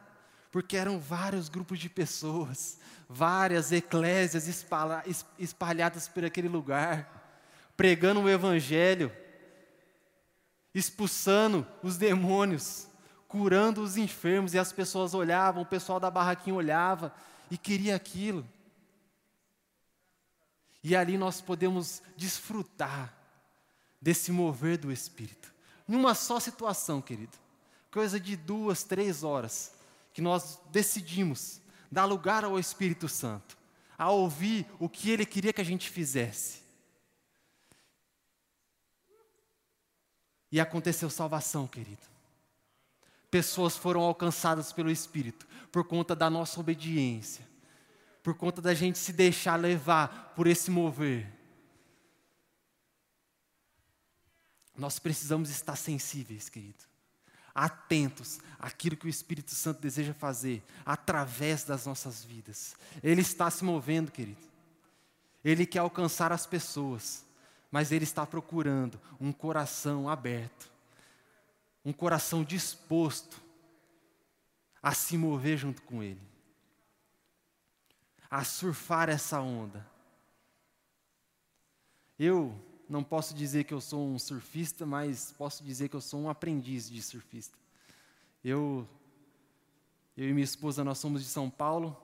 [0.52, 4.48] porque eram vários grupos de pessoas, várias eclésias
[5.38, 7.44] espalhadas por aquele lugar,
[7.78, 9.12] pregando o Evangelho,
[10.74, 12.88] expulsando os demônios,
[13.28, 17.14] curando os enfermos, e as pessoas olhavam, o pessoal da barraquinha olhava
[17.52, 18.44] e queria aquilo.
[20.88, 23.12] E ali nós podemos desfrutar
[24.00, 25.52] desse mover do Espírito
[25.88, 27.36] numa só situação, querido.
[27.90, 29.74] Coisa de duas, três horas,
[30.14, 31.60] que nós decidimos
[31.92, 33.58] dar lugar ao Espírito Santo.
[33.98, 36.62] a ouvir o que Ele queria que a gente fizesse.
[40.52, 42.06] E aconteceu salvação, querido.
[43.32, 47.48] Pessoas foram alcançadas pelo Espírito por conta da nossa obediência,
[48.26, 51.32] por conta da gente se deixar levar por esse mover.
[54.76, 56.84] Nós precisamos estar sensíveis, querido,
[57.54, 62.76] atentos àquilo que o Espírito Santo deseja fazer através das nossas vidas.
[63.04, 64.42] Ele está se movendo, querido.
[65.44, 67.24] Ele quer alcançar as pessoas,
[67.70, 70.68] mas ele está procurando um coração aberto,
[71.86, 73.40] um coração disposto
[74.82, 76.35] a se mover junto com ele,
[78.36, 79.88] a surfar essa onda.
[82.20, 82.54] Eu
[82.90, 86.30] não posso dizer que eu sou um surfista, mas posso dizer que eu sou um
[86.30, 87.58] aprendiz de surfista.
[88.44, 88.86] Eu,
[90.18, 91.96] eu e minha esposa, nós somos de São Paulo,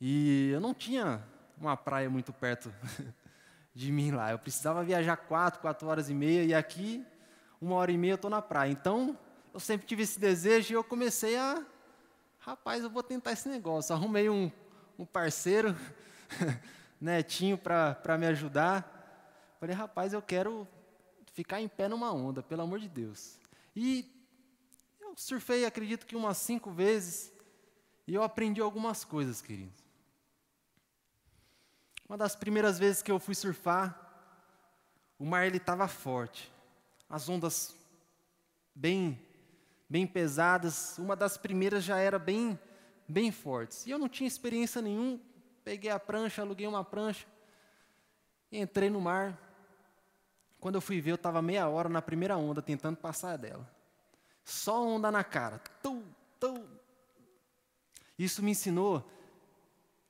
[0.00, 1.24] e eu não tinha
[1.56, 2.74] uma praia muito perto
[3.72, 4.32] de mim lá.
[4.32, 7.06] Eu precisava viajar quatro, quatro horas e meia, e aqui,
[7.60, 8.72] uma hora e meia, eu estou na praia.
[8.72, 9.16] Então,
[9.54, 11.64] eu sempre tive esse desejo e eu comecei a,
[12.48, 13.94] rapaz, eu vou tentar esse negócio.
[13.94, 14.50] Arrumei um,
[14.98, 15.76] um parceiro,
[16.98, 19.54] netinho, para me ajudar.
[19.60, 20.66] Falei, rapaz, eu quero
[21.34, 23.38] ficar em pé numa onda, pelo amor de Deus.
[23.76, 24.10] E
[24.98, 27.30] eu surfei, acredito que umas cinco vezes,
[28.06, 29.84] e eu aprendi algumas coisas, queridos.
[32.08, 34.06] Uma das primeiras vezes que eu fui surfar,
[35.18, 36.50] o mar ele estava forte,
[37.10, 37.76] as ondas
[38.74, 39.20] bem,
[39.88, 40.98] bem pesadas.
[40.98, 42.58] Uma das primeiras já era bem,
[43.08, 43.86] bem fortes.
[43.86, 45.20] E eu não tinha experiência nenhuma.
[45.64, 47.26] Peguei a prancha, aluguei uma prancha,
[48.50, 49.38] entrei no mar.
[50.60, 53.68] Quando eu fui ver, eu estava meia hora na primeira onda, tentando passar dela.
[54.44, 55.58] Só onda na cara.
[55.82, 56.02] Tum,
[56.40, 56.66] tum.
[58.18, 59.08] Isso me ensinou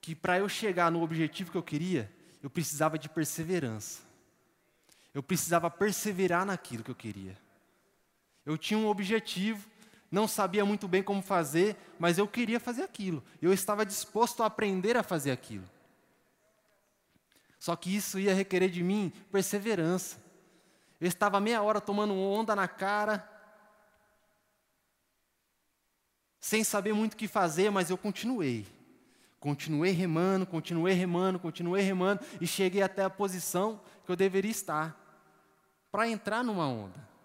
[0.00, 2.10] que para eu chegar no objetivo que eu queria,
[2.42, 4.02] eu precisava de perseverança.
[5.12, 7.36] Eu precisava perseverar naquilo que eu queria.
[8.48, 9.68] Eu tinha um objetivo,
[10.10, 13.22] não sabia muito bem como fazer, mas eu queria fazer aquilo.
[13.42, 15.68] Eu estava disposto a aprender a fazer aquilo.
[17.58, 20.16] Só que isso ia requerer de mim perseverança.
[20.98, 23.22] Eu estava meia hora tomando onda na cara,
[26.40, 28.66] sem saber muito o que fazer, mas eu continuei.
[29.38, 34.98] Continuei remando, continuei remando, continuei remando e cheguei até a posição que eu deveria estar
[35.92, 37.17] para entrar numa onda.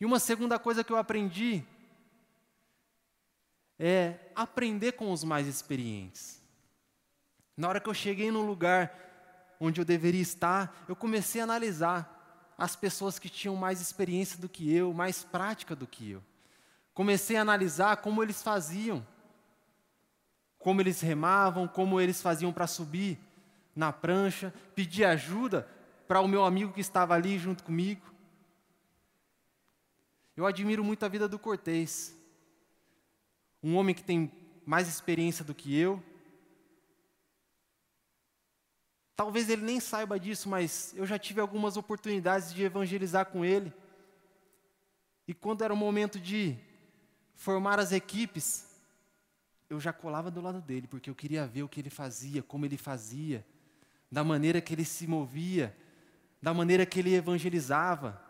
[0.00, 1.62] E uma segunda coisa que eu aprendi
[3.78, 6.40] é aprender com os mais experientes.
[7.56, 8.92] Na hora que eu cheguei no lugar
[9.60, 14.48] onde eu deveria estar, eu comecei a analisar as pessoas que tinham mais experiência do
[14.48, 16.22] que eu, mais prática do que eu.
[16.94, 19.06] Comecei a analisar como eles faziam,
[20.58, 23.18] como eles remavam, como eles faziam para subir
[23.74, 25.68] na prancha, pedi ajuda
[26.08, 28.02] para o meu amigo que estava ali junto comigo.
[30.40, 32.16] Eu admiro muito a vida do Cortês,
[33.62, 34.32] um homem que tem
[34.64, 36.02] mais experiência do que eu,
[39.20, 43.70] Talvez ele nem saiba disso, mas eu já tive algumas oportunidades de evangelizar com ele.
[45.28, 46.56] E quando era o momento de
[47.34, 48.66] formar as equipes,
[49.68, 52.64] eu já colava do lado dele, porque eu queria ver o que ele fazia, como
[52.64, 53.44] ele fazia,
[54.10, 55.76] da maneira que ele se movia,
[56.40, 58.29] da maneira que ele evangelizava.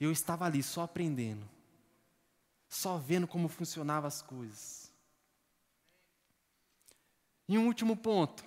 [0.00, 1.46] Eu estava ali só aprendendo,
[2.68, 4.90] só vendo como funcionavam as coisas.
[7.46, 8.44] E um último ponto.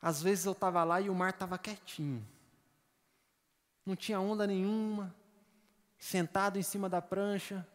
[0.00, 2.26] Às vezes eu estava lá e o mar estava quietinho.
[3.84, 5.14] Não tinha onda nenhuma,
[5.98, 7.66] sentado em cima da prancha,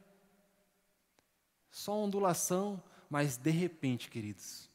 [1.70, 4.70] só ondulação, mas de repente, queridos,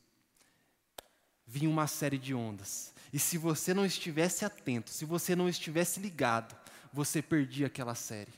[1.46, 2.94] vinha uma série de ondas.
[3.12, 6.56] E se você não estivesse atento, se você não estivesse ligado,
[6.92, 8.32] você perdia aquela série.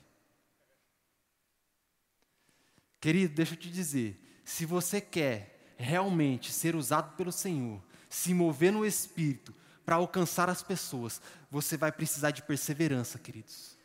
[3.01, 8.73] Querido, deixa eu te dizer, se você quer realmente ser usado pelo Senhor, se mover
[8.73, 9.53] no espírito
[9.85, 11.21] para alcançar as pessoas,
[11.51, 13.77] você vai precisar de perseverança, queridos.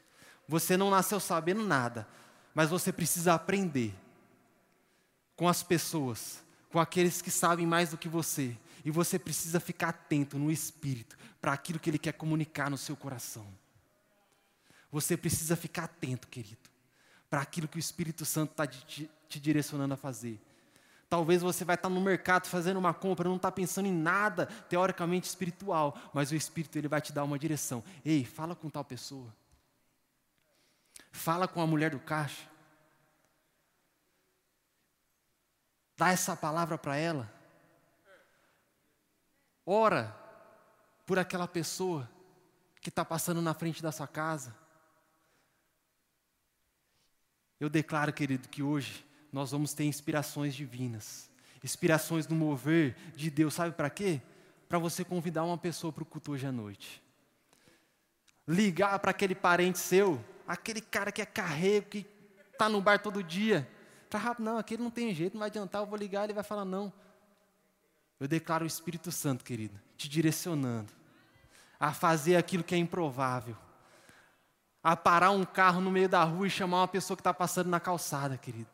[0.48, 2.08] Você não nasceu sabendo nada,
[2.54, 3.94] mas você precisa aprender
[5.36, 8.56] com as pessoas, com aqueles que sabem mais do que você.
[8.88, 12.96] E você precisa ficar atento no espírito para aquilo que ele quer comunicar no seu
[12.96, 13.46] coração.
[14.90, 16.70] Você precisa ficar atento, querido,
[17.30, 20.40] para aquilo que o Espírito Santo está te, te direcionando a fazer.
[21.10, 25.28] Talvez você vai estar no mercado fazendo uma compra, não está pensando em nada teoricamente
[25.28, 27.84] espiritual, mas o Espírito ele vai te dar uma direção.
[28.06, 29.36] Ei, fala com tal pessoa.
[31.12, 32.50] Fala com a mulher do caixa.
[35.98, 37.36] Dá essa palavra para ela.
[39.70, 40.16] Ora
[41.06, 42.10] por aquela pessoa
[42.80, 44.56] que está passando na frente da sua casa.
[47.60, 51.30] Eu declaro, querido, que hoje nós vamos ter inspirações divinas,
[51.62, 54.22] inspirações no mover de Deus, sabe para quê?
[54.70, 57.04] Para você convidar uma pessoa para o culto hoje à noite.
[58.48, 62.06] Ligar para aquele parente seu, aquele cara que é carrego, que
[62.54, 63.70] está no bar todo dia.
[64.10, 66.44] Tá rápido, não, aquele não tem jeito, não vai adiantar, eu vou ligar, ele vai
[66.44, 66.94] falar não.
[68.20, 70.92] Eu declaro o Espírito Santo, querido, te direcionando
[71.80, 73.56] a fazer aquilo que é improvável.
[74.84, 77.70] A parar um carro no meio da rua e chamar uma pessoa que está passando
[77.70, 78.70] na calçada, querido.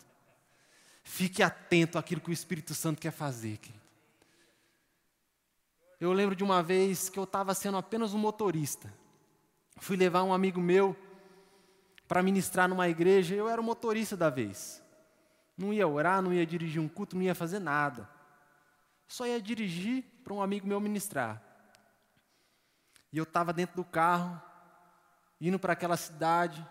[1.04, 3.84] Fique atento àquilo que o Espírito Santo quer fazer, querido.
[6.00, 8.94] Eu lembro de uma vez que eu estava sendo apenas um motorista.
[9.78, 10.96] Fui levar um amigo meu
[12.08, 14.84] para ministrar numa igreja, eu era o motorista da vez.
[15.58, 18.10] Não ia orar, não ia dirigir um culto, não ia fazer nada.
[19.08, 21.42] Só ia dirigir para um amigo meu ministrar.
[23.12, 24.42] E eu estava dentro do carro,
[25.40, 26.68] indo para aquela cidade.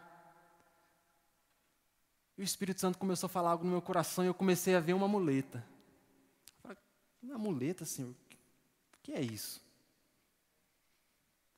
[2.37, 4.81] E o Espírito Santo começou a falar algo no meu coração e eu comecei a
[4.81, 5.65] ver uma muleta.
[6.61, 6.79] Falei,
[7.23, 8.11] uma muleta, Senhor?
[8.11, 8.17] O
[9.03, 9.63] que é isso?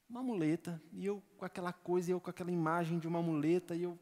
[0.08, 0.82] Uma muleta.
[0.92, 3.98] E eu com aquela coisa, eu com aquela imagem de uma muleta, e eu,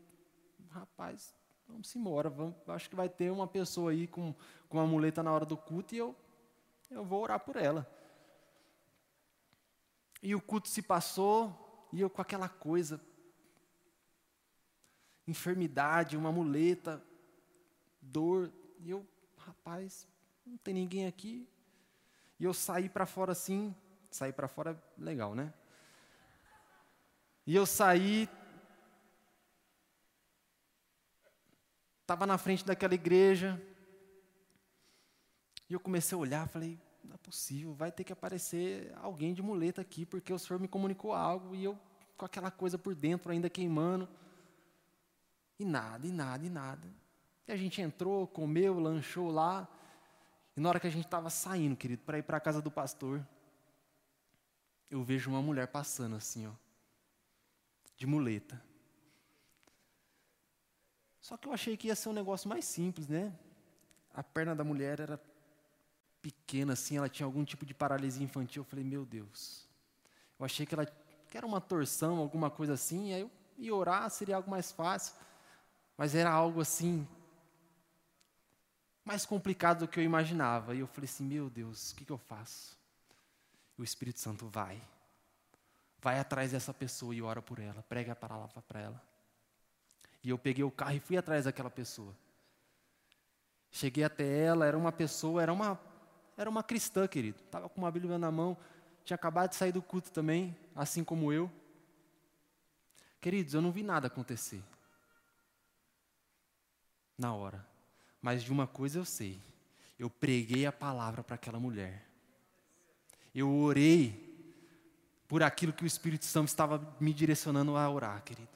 [0.70, 1.34] rapaz,
[1.66, 2.28] vamos embora.
[2.28, 4.34] Vamos, acho que vai ter uma pessoa aí com,
[4.68, 6.16] com uma muleta na hora do culto e eu,
[6.92, 7.90] eu vou orar por ela.
[10.22, 13.00] E o culto se passou, e eu com aquela coisa,
[15.26, 17.04] enfermidade, uma muleta,
[18.00, 20.06] dor, e eu, rapaz,
[20.46, 21.48] não tem ninguém aqui.
[22.38, 23.74] E eu saí para fora assim,
[24.10, 25.52] sair para fora legal, né?
[27.46, 28.28] E eu saí,
[32.02, 33.60] estava na frente daquela igreja,
[35.72, 39.40] e eu comecei a olhar, falei, não é possível, vai ter que aparecer alguém de
[39.40, 41.78] muleta aqui, porque o Senhor me comunicou algo e eu
[42.14, 44.06] com aquela coisa por dentro ainda queimando.
[45.58, 46.86] E nada, e nada, e nada.
[47.48, 49.66] E a gente entrou, comeu, lanchou lá.
[50.54, 52.70] E na hora que a gente estava saindo, querido, para ir para a casa do
[52.70, 53.26] pastor,
[54.90, 56.52] eu vejo uma mulher passando assim, ó,
[57.96, 58.62] de muleta.
[61.18, 63.32] Só que eu achei que ia ser um negócio mais simples, né?
[64.12, 65.31] A perna da mulher era
[66.22, 68.62] pequena assim, ela tinha algum tipo de paralisia infantil.
[68.62, 69.66] Eu falei, meu Deus.
[70.38, 74.10] Eu achei que ela que era uma torção, alguma coisa assim, aí eu ia orar,
[74.10, 75.14] seria algo mais fácil.
[75.96, 77.08] Mas era algo assim,
[79.02, 80.74] mais complicado do que eu imaginava.
[80.74, 82.78] E eu falei assim, meu Deus, o que, que eu faço?
[83.78, 84.78] E o Espírito Santo vai.
[86.02, 89.02] Vai atrás dessa pessoa e ora por ela, prega a palavra para ela.
[90.22, 92.14] E eu peguei o carro e fui atrás daquela pessoa.
[93.70, 95.80] Cheguei até ela, era uma pessoa, era uma
[96.36, 97.38] era uma cristã, querido.
[97.44, 98.56] Estava com uma Bíblia na mão,
[99.04, 101.50] tinha acabado de sair do culto também, assim como eu.
[103.20, 104.62] Queridos, eu não vi nada acontecer.
[107.16, 107.66] Na hora.
[108.20, 109.40] Mas de uma coisa eu sei.
[109.98, 112.06] Eu preguei a palavra para aquela mulher.
[113.34, 114.30] Eu orei
[115.28, 118.48] por aquilo que o Espírito Santo estava me direcionando a orar, querido.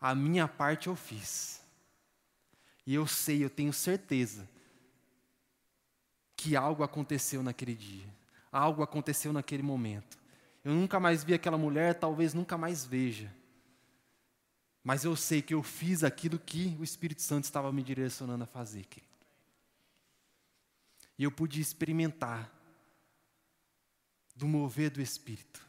[0.00, 1.62] A minha parte eu fiz.
[2.86, 4.48] E eu sei, eu tenho certeza
[6.40, 8.06] que algo aconteceu naquele dia,
[8.50, 10.18] algo aconteceu naquele momento.
[10.64, 13.30] Eu nunca mais vi aquela mulher, talvez nunca mais veja.
[14.82, 18.46] Mas eu sei que eu fiz aquilo que o Espírito Santo estava me direcionando a
[18.46, 19.12] fazer, querido.
[21.18, 22.50] E eu pude experimentar
[24.34, 25.60] do mover do Espírito,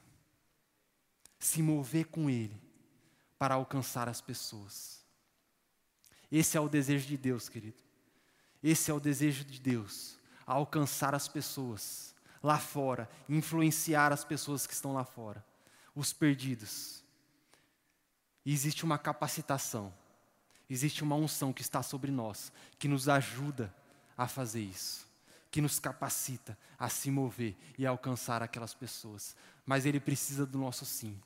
[1.38, 2.56] se mover com Ele
[3.38, 5.04] para alcançar as pessoas.
[6.32, 7.84] Esse é o desejo de Deus, querido.
[8.64, 12.12] Esse é o desejo de Deus a alcançar as pessoas
[12.44, 15.46] lá fora, influenciar as pessoas que estão lá fora,
[15.96, 17.04] os perdidos.
[18.46, 19.94] E existe uma capacitação,
[20.70, 23.74] existe uma unção que está sobre nós, que nos ajuda
[24.18, 25.08] a fazer isso,
[25.52, 29.36] que nos capacita a se mover e a alcançar aquelas pessoas.
[29.66, 31.20] Mas ele precisa do nosso sim,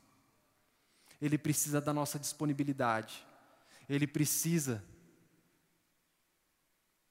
[1.22, 3.26] ele precisa da nossa disponibilidade,
[3.88, 4.84] ele precisa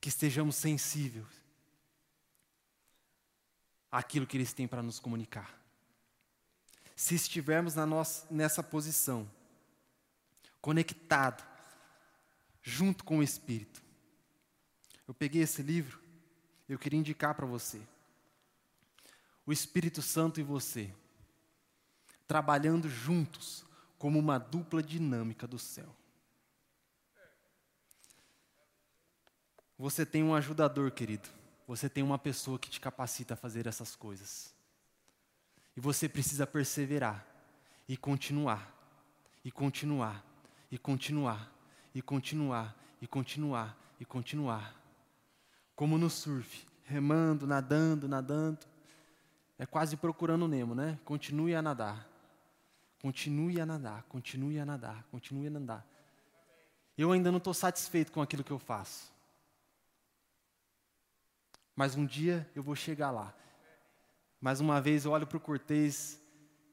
[0.01, 1.44] que estejamos sensíveis
[3.95, 5.57] aquilo que eles têm para nos comunicar.
[6.97, 9.31] Se estivermos nossa, nessa posição,
[10.61, 11.45] conectado,
[12.61, 13.81] junto com o Espírito.
[15.07, 16.01] Eu peguei esse livro,
[16.69, 17.81] eu queria indicar para você.
[19.47, 20.93] O Espírito Santo e você,
[22.27, 23.65] trabalhando juntos
[23.97, 25.95] como uma dupla dinâmica do céu.
[29.79, 31.29] Você tem um ajudador, querido.
[31.67, 34.55] Você tem uma pessoa que te capacita a fazer essas coisas.
[35.77, 37.27] E você precisa perseverar
[37.89, 38.73] e continuar,
[39.45, 40.25] e continuar,
[40.71, 41.53] e continuar,
[41.95, 44.81] e continuar, e continuar, e continuar.
[45.75, 48.67] Como no surf, remando, nadando, nadando.
[49.59, 50.99] É quase procurando o Nemo, né?
[51.05, 52.09] Continue a nadar.
[53.01, 55.87] Continue a nadar, continue a nadar, continue a nadar.
[56.97, 59.13] Eu ainda não estou satisfeito com aquilo que eu faço.
[61.75, 63.35] Mas um dia eu vou chegar lá.
[64.41, 66.21] Mais uma vez eu olho para o Cortez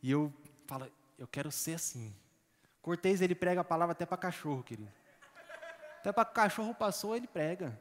[0.04, 0.34] e eu
[0.68, 2.14] falo, eu quero ser assim.
[2.82, 4.91] Cortez ele prega a palavra até para cachorro, querido.
[5.99, 7.80] Até para cachorro passou, ele prega.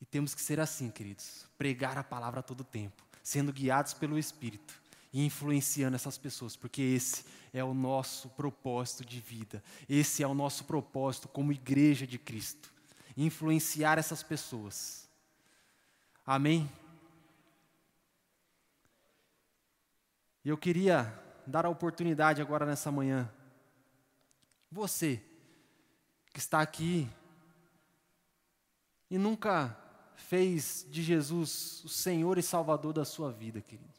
[0.00, 1.46] E temos que ser assim, queridos.
[1.58, 4.80] Pregar a palavra a todo tempo, sendo guiados pelo Espírito
[5.12, 9.62] e influenciando essas pessoas, porque esse é o nosso propósito de vida.
[9.88, 12.72] Esse é o nosso propósito como igreja de Cristo.
[13.20, 15.08] Influenciar essas pessoas.
[16.24, 16.70] Amém?
[20.44, 21.12] Eu queria
[21.46, 23.30] dar a oportunidade agora nessa manhã.
[24.70, 25.22] Você
[26.32, 27.10] que está aqui
[29.10, 29.76] e nunca
[30.14, 33.98] fez de Jesus o Senhor e Salvador da sua vida, querido.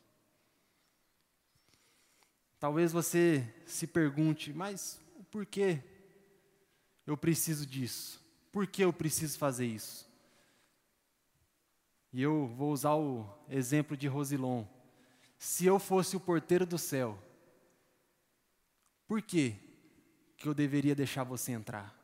[2.60, 5.00] Talvez você se pergunte, mas
[5.32, 5.82] por que
[7.08, 8.19] eu preciso disso?
[8.52, 10.10] Por que eu preciso fazer isso?
[12.12, 14.66] E eu vou usar o exemplo de Rosilon.
[15.38, 17.18] Se eu fosse o porteiro do céu,
[19.08, 19.56] por que
[20.36, 21.96] que eu deveria deixar você entrar?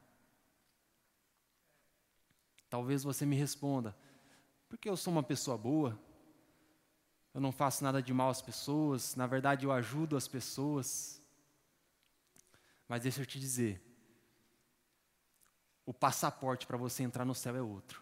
[2.69, 3.95] Talvez você me responda,
[4.67, 5.99] porque eu sou uma pessoa boa,
[7.33, 11.21] eu não faço nada de mal às pessoas, na verdade eu ajudo as pessoas.
[12.87, 13.81] Mas deixa eu te dizer,
[15.85, 18.01] o passaporte para você entrar no céu é outro.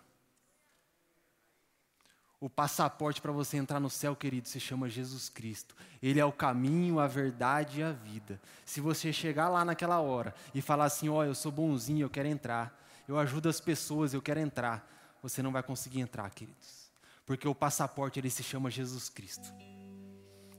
[2.40, 5.76] O passaporte para você entrar no céu, querido, se chama Jesus Cristo.
[6.02, 8.40] Ele é o caminho, a verdade e a vida.
[8.66, 12.10] Se você chegar lá naquela hora e falar assim: Ó, oh, eu sou bonzinho, eu
[12.10, 12.78] quero entrar,
[13.08, 14.86] eu ajudo as pessoas, eu quero entrar,
[15.22, 16.92] você não vai conseguir entrar, queridos.
[17.26, 19.54] Porque o passaporte ele se chama Jesus Cristo.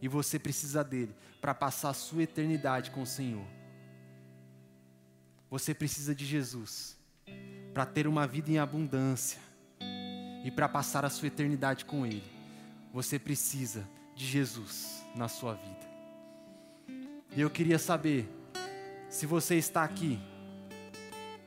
[0.00, 3.46] E você precisa dele para passar a sua eternidade com o Senhor.
[5.50, 6.96] Você precisa de Jesus
[7.74, 9.40] para ter uma vida em abundância
[10.44, 12.22] e para passar a sua eternidade com Ele,
[12.92, 15.84] você precisa de Jesus na sua vida.
[17.36, 18.32] E eu queria saber
[19.10, 20.20] se você está aqui,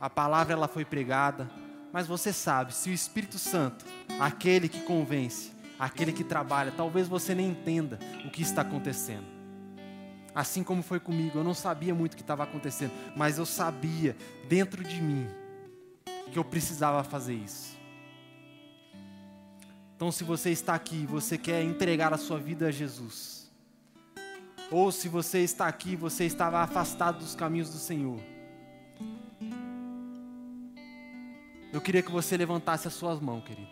[0.01, 1.49] a palavra ela foi pregada,
[1.93, 3.85] mas você sabe, se o Espírito Santo,
[4.19, 9.25] aquele que convence, aquele que trabalha, talvez você nem entenda o que está acontecendo.
[10.35, 14.15] Assim como foi comigo, eu não sabia muito o que estava acontecendo, mas eu sabia
[14.49, 15.27] dentro de mim
[16.31, 17.77] que eu precisava fazer isso.
[19.95, 23.51] Então, se você está aqui, você quer entregar a sua vida a Jesus,
[24.69, 28.19] ou se você está aqui, você estava afastado dos caminhos do Senhor,
[31.73, 33.69] eu queria que você levantasse as suas mãos, querido.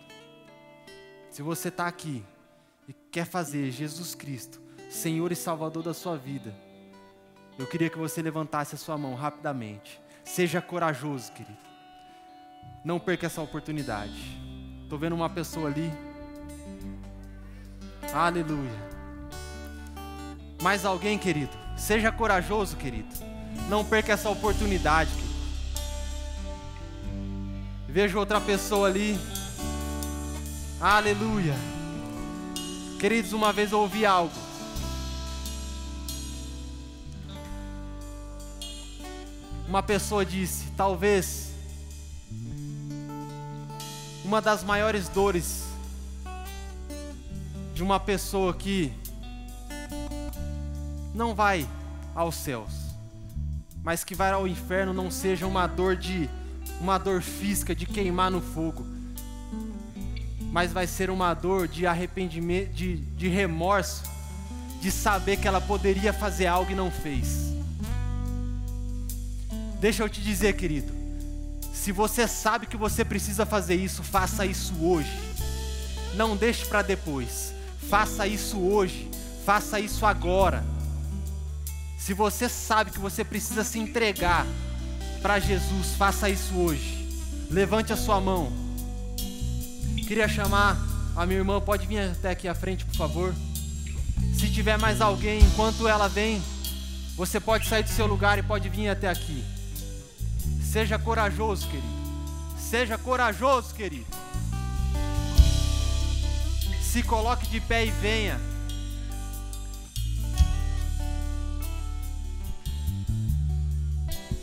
[1.29, 2.23] Se você está aqui
[2.87, 6.55] e quer fazer Jesus Cristo Senhor e Salvador da sua vida,
[7.57, 9.99] eu queria que você levantasse a sua mão rapidamente.
[10.23, 11.64] Seja corajoso, querido.
[12.83, 14.13] Não perca essa oportunidade.
[14.83, 15.91] Estou vendo uma pessoa ali.
[18.13, 18.85] Aleluia.
[20.61, 21.51] Mais alguém, querido?
[21.75, 23.09] Seja corajoso, querido.
[23.67, 25.11] Não perca essa oportunidade.
[27.87, 29.17] Vejo outra pessoa ali.
[30.79, 31.55] Aleluia.
[32.99, 34.33] Queridos, uma vez eu ouvi algo.
[39.67, 41.54] Uma pessoa disse: talvez
[44.25, 45.65] uma das maiores dores
[47.75, 48.91] de uma pessoa que
[51.13, 51.69] não vai
[52.15, 52.71] aos céus,
[53.83, 56.27] mas que vai ao inferno não seja uma dor de
[56.81, 58.83] uma dor física de queimar no fogo,
[60.51, 64.01] mas vai ser uma dor de arrependimento, de, de remorso,
[64.81, 67.53] de saber que ela poderia fazer algo e não fez.
[69.79, 70.94] Deixa eu te dizer, querido,
[71.85, 75.19] se você sabe que você precisa fazer isso, faça isso hoje.
[76.15, 77.53] Não deixe para depois.
[77.87, 79.07] Faça isso hoje,
[79.45, 80.65] faça isso agora.
[81.95, 84.47] Se você sabe que você precisa se entregar
[85.21, 87.07] para Jesus, faça isso hoje.
[87.51, 88.51] Levante a sua mão.
[90.07, 90.79] Queria chamar
[91.15, 93.35] a minha irmã, pode vir até aqui à frente, por favor.
[94.33, 96.41] Se tiver mais alguém, enquanto ela vem,
[97.15, 99.45] você pode sair do seu lugar e pode vir até aqui.
[100.75, 101.87] Seja corajoso, querido.
[102.59, 104.07] Seja corajoso, querido.
[106.81, 108.37] Se coloque de pé e venha.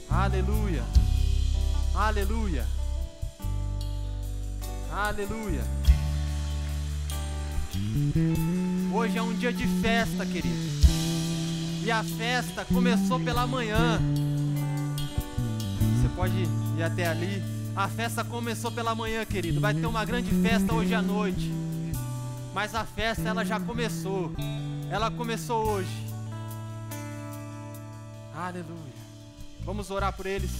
[0.08, 0.82] Aleluia.
[1.94, 2.66] Aleluia.
[4.90, 5.64] Aleluia.
[8.94, 10.56] Hoje é um dia de festa, querido.
[11.84, 14.00] E a festa começou pela manhã.
[16.16, 16.34] Pode
[16.76, 17.42] ir até ali.
[17.74, 19.60] A festa começou pela manhã, querido.
[19.60, 21.50] Vai ter uma grande festa hoje à noite.
[22.54, 24.32] Mas a festa ela já começou.
[24.90, 26.06] Ela começou hoje.
[28.34, 28.92] Aleluia.
[29.64, 30.50] Vamos orar por eles.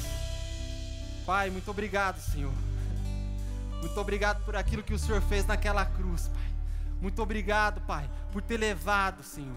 [1.26, 2.53] Pai, muito obrigado, Senhor.
[3.80, 6.42] Muito obrigado por aquilo que o Senhor fez naquela cruz, Pai.
[7.00, 9.57] Muito obrigado, Pai, por ter levado, Senhor,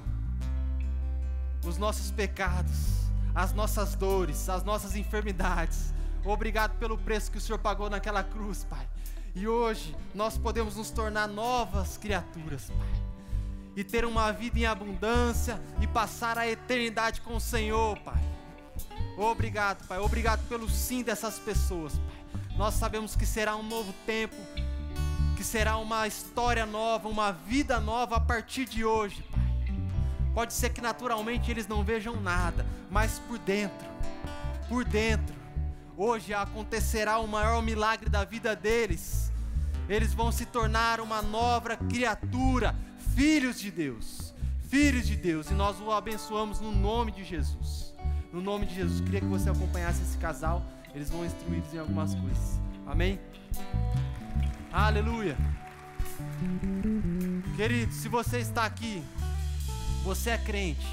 [1.63, 3.04] os nossos pecados,
[3.35, 5.93] as nossas dores, as nossas enfermidades.
[6.23, 8.87] Obrigado pelo preço que o Senhor pagou naquela cruz, Pai.
[9.35, 13.05] E hoje nós podemos nos tornar novas criaturas, Pai.
[13.75, 18.23] E ter uma vida em abundância e passar a eternidade com o Senhor, Pai.
[19.17, 19.99] Obrigado, Pai.
[19.99, 22.41] Obrigado pelo sim dessas pessoas, Pai.
[22.55, 24.35] Nós sabemos que será um novo tempo,
[25.35, 29.44] que será uma história nova, uma vida nova a partir de hoje, Pai.
[30.35, 33.87] Pode ser que naturalmente eles não vejam nada, mas por dentro,
[34.67, 35.33] por dentro,
[35.95, 39.31] hoje acontecerá o maior milagre da vida deles.
[39.87, 42.75] Eles vão se tornar uma nova criatura,
[43.15, 44.33] filhos de Deus,
[44.67, 47.95] filhos de Deus, e nós o abençoamos no nome de Jesus.
[48.33, 50.65] No nome de Jesus, queria que você acompanhasse esse casal.
[50.93, 52.59] Eles vão instruídos em algumas coisas.
[52.85, 53.21] Amém?
[54.69, 55.37] Aleluia.
[57.55, 59.01] Querido, se você está aqui,
[60.05, 60.85] você é crente.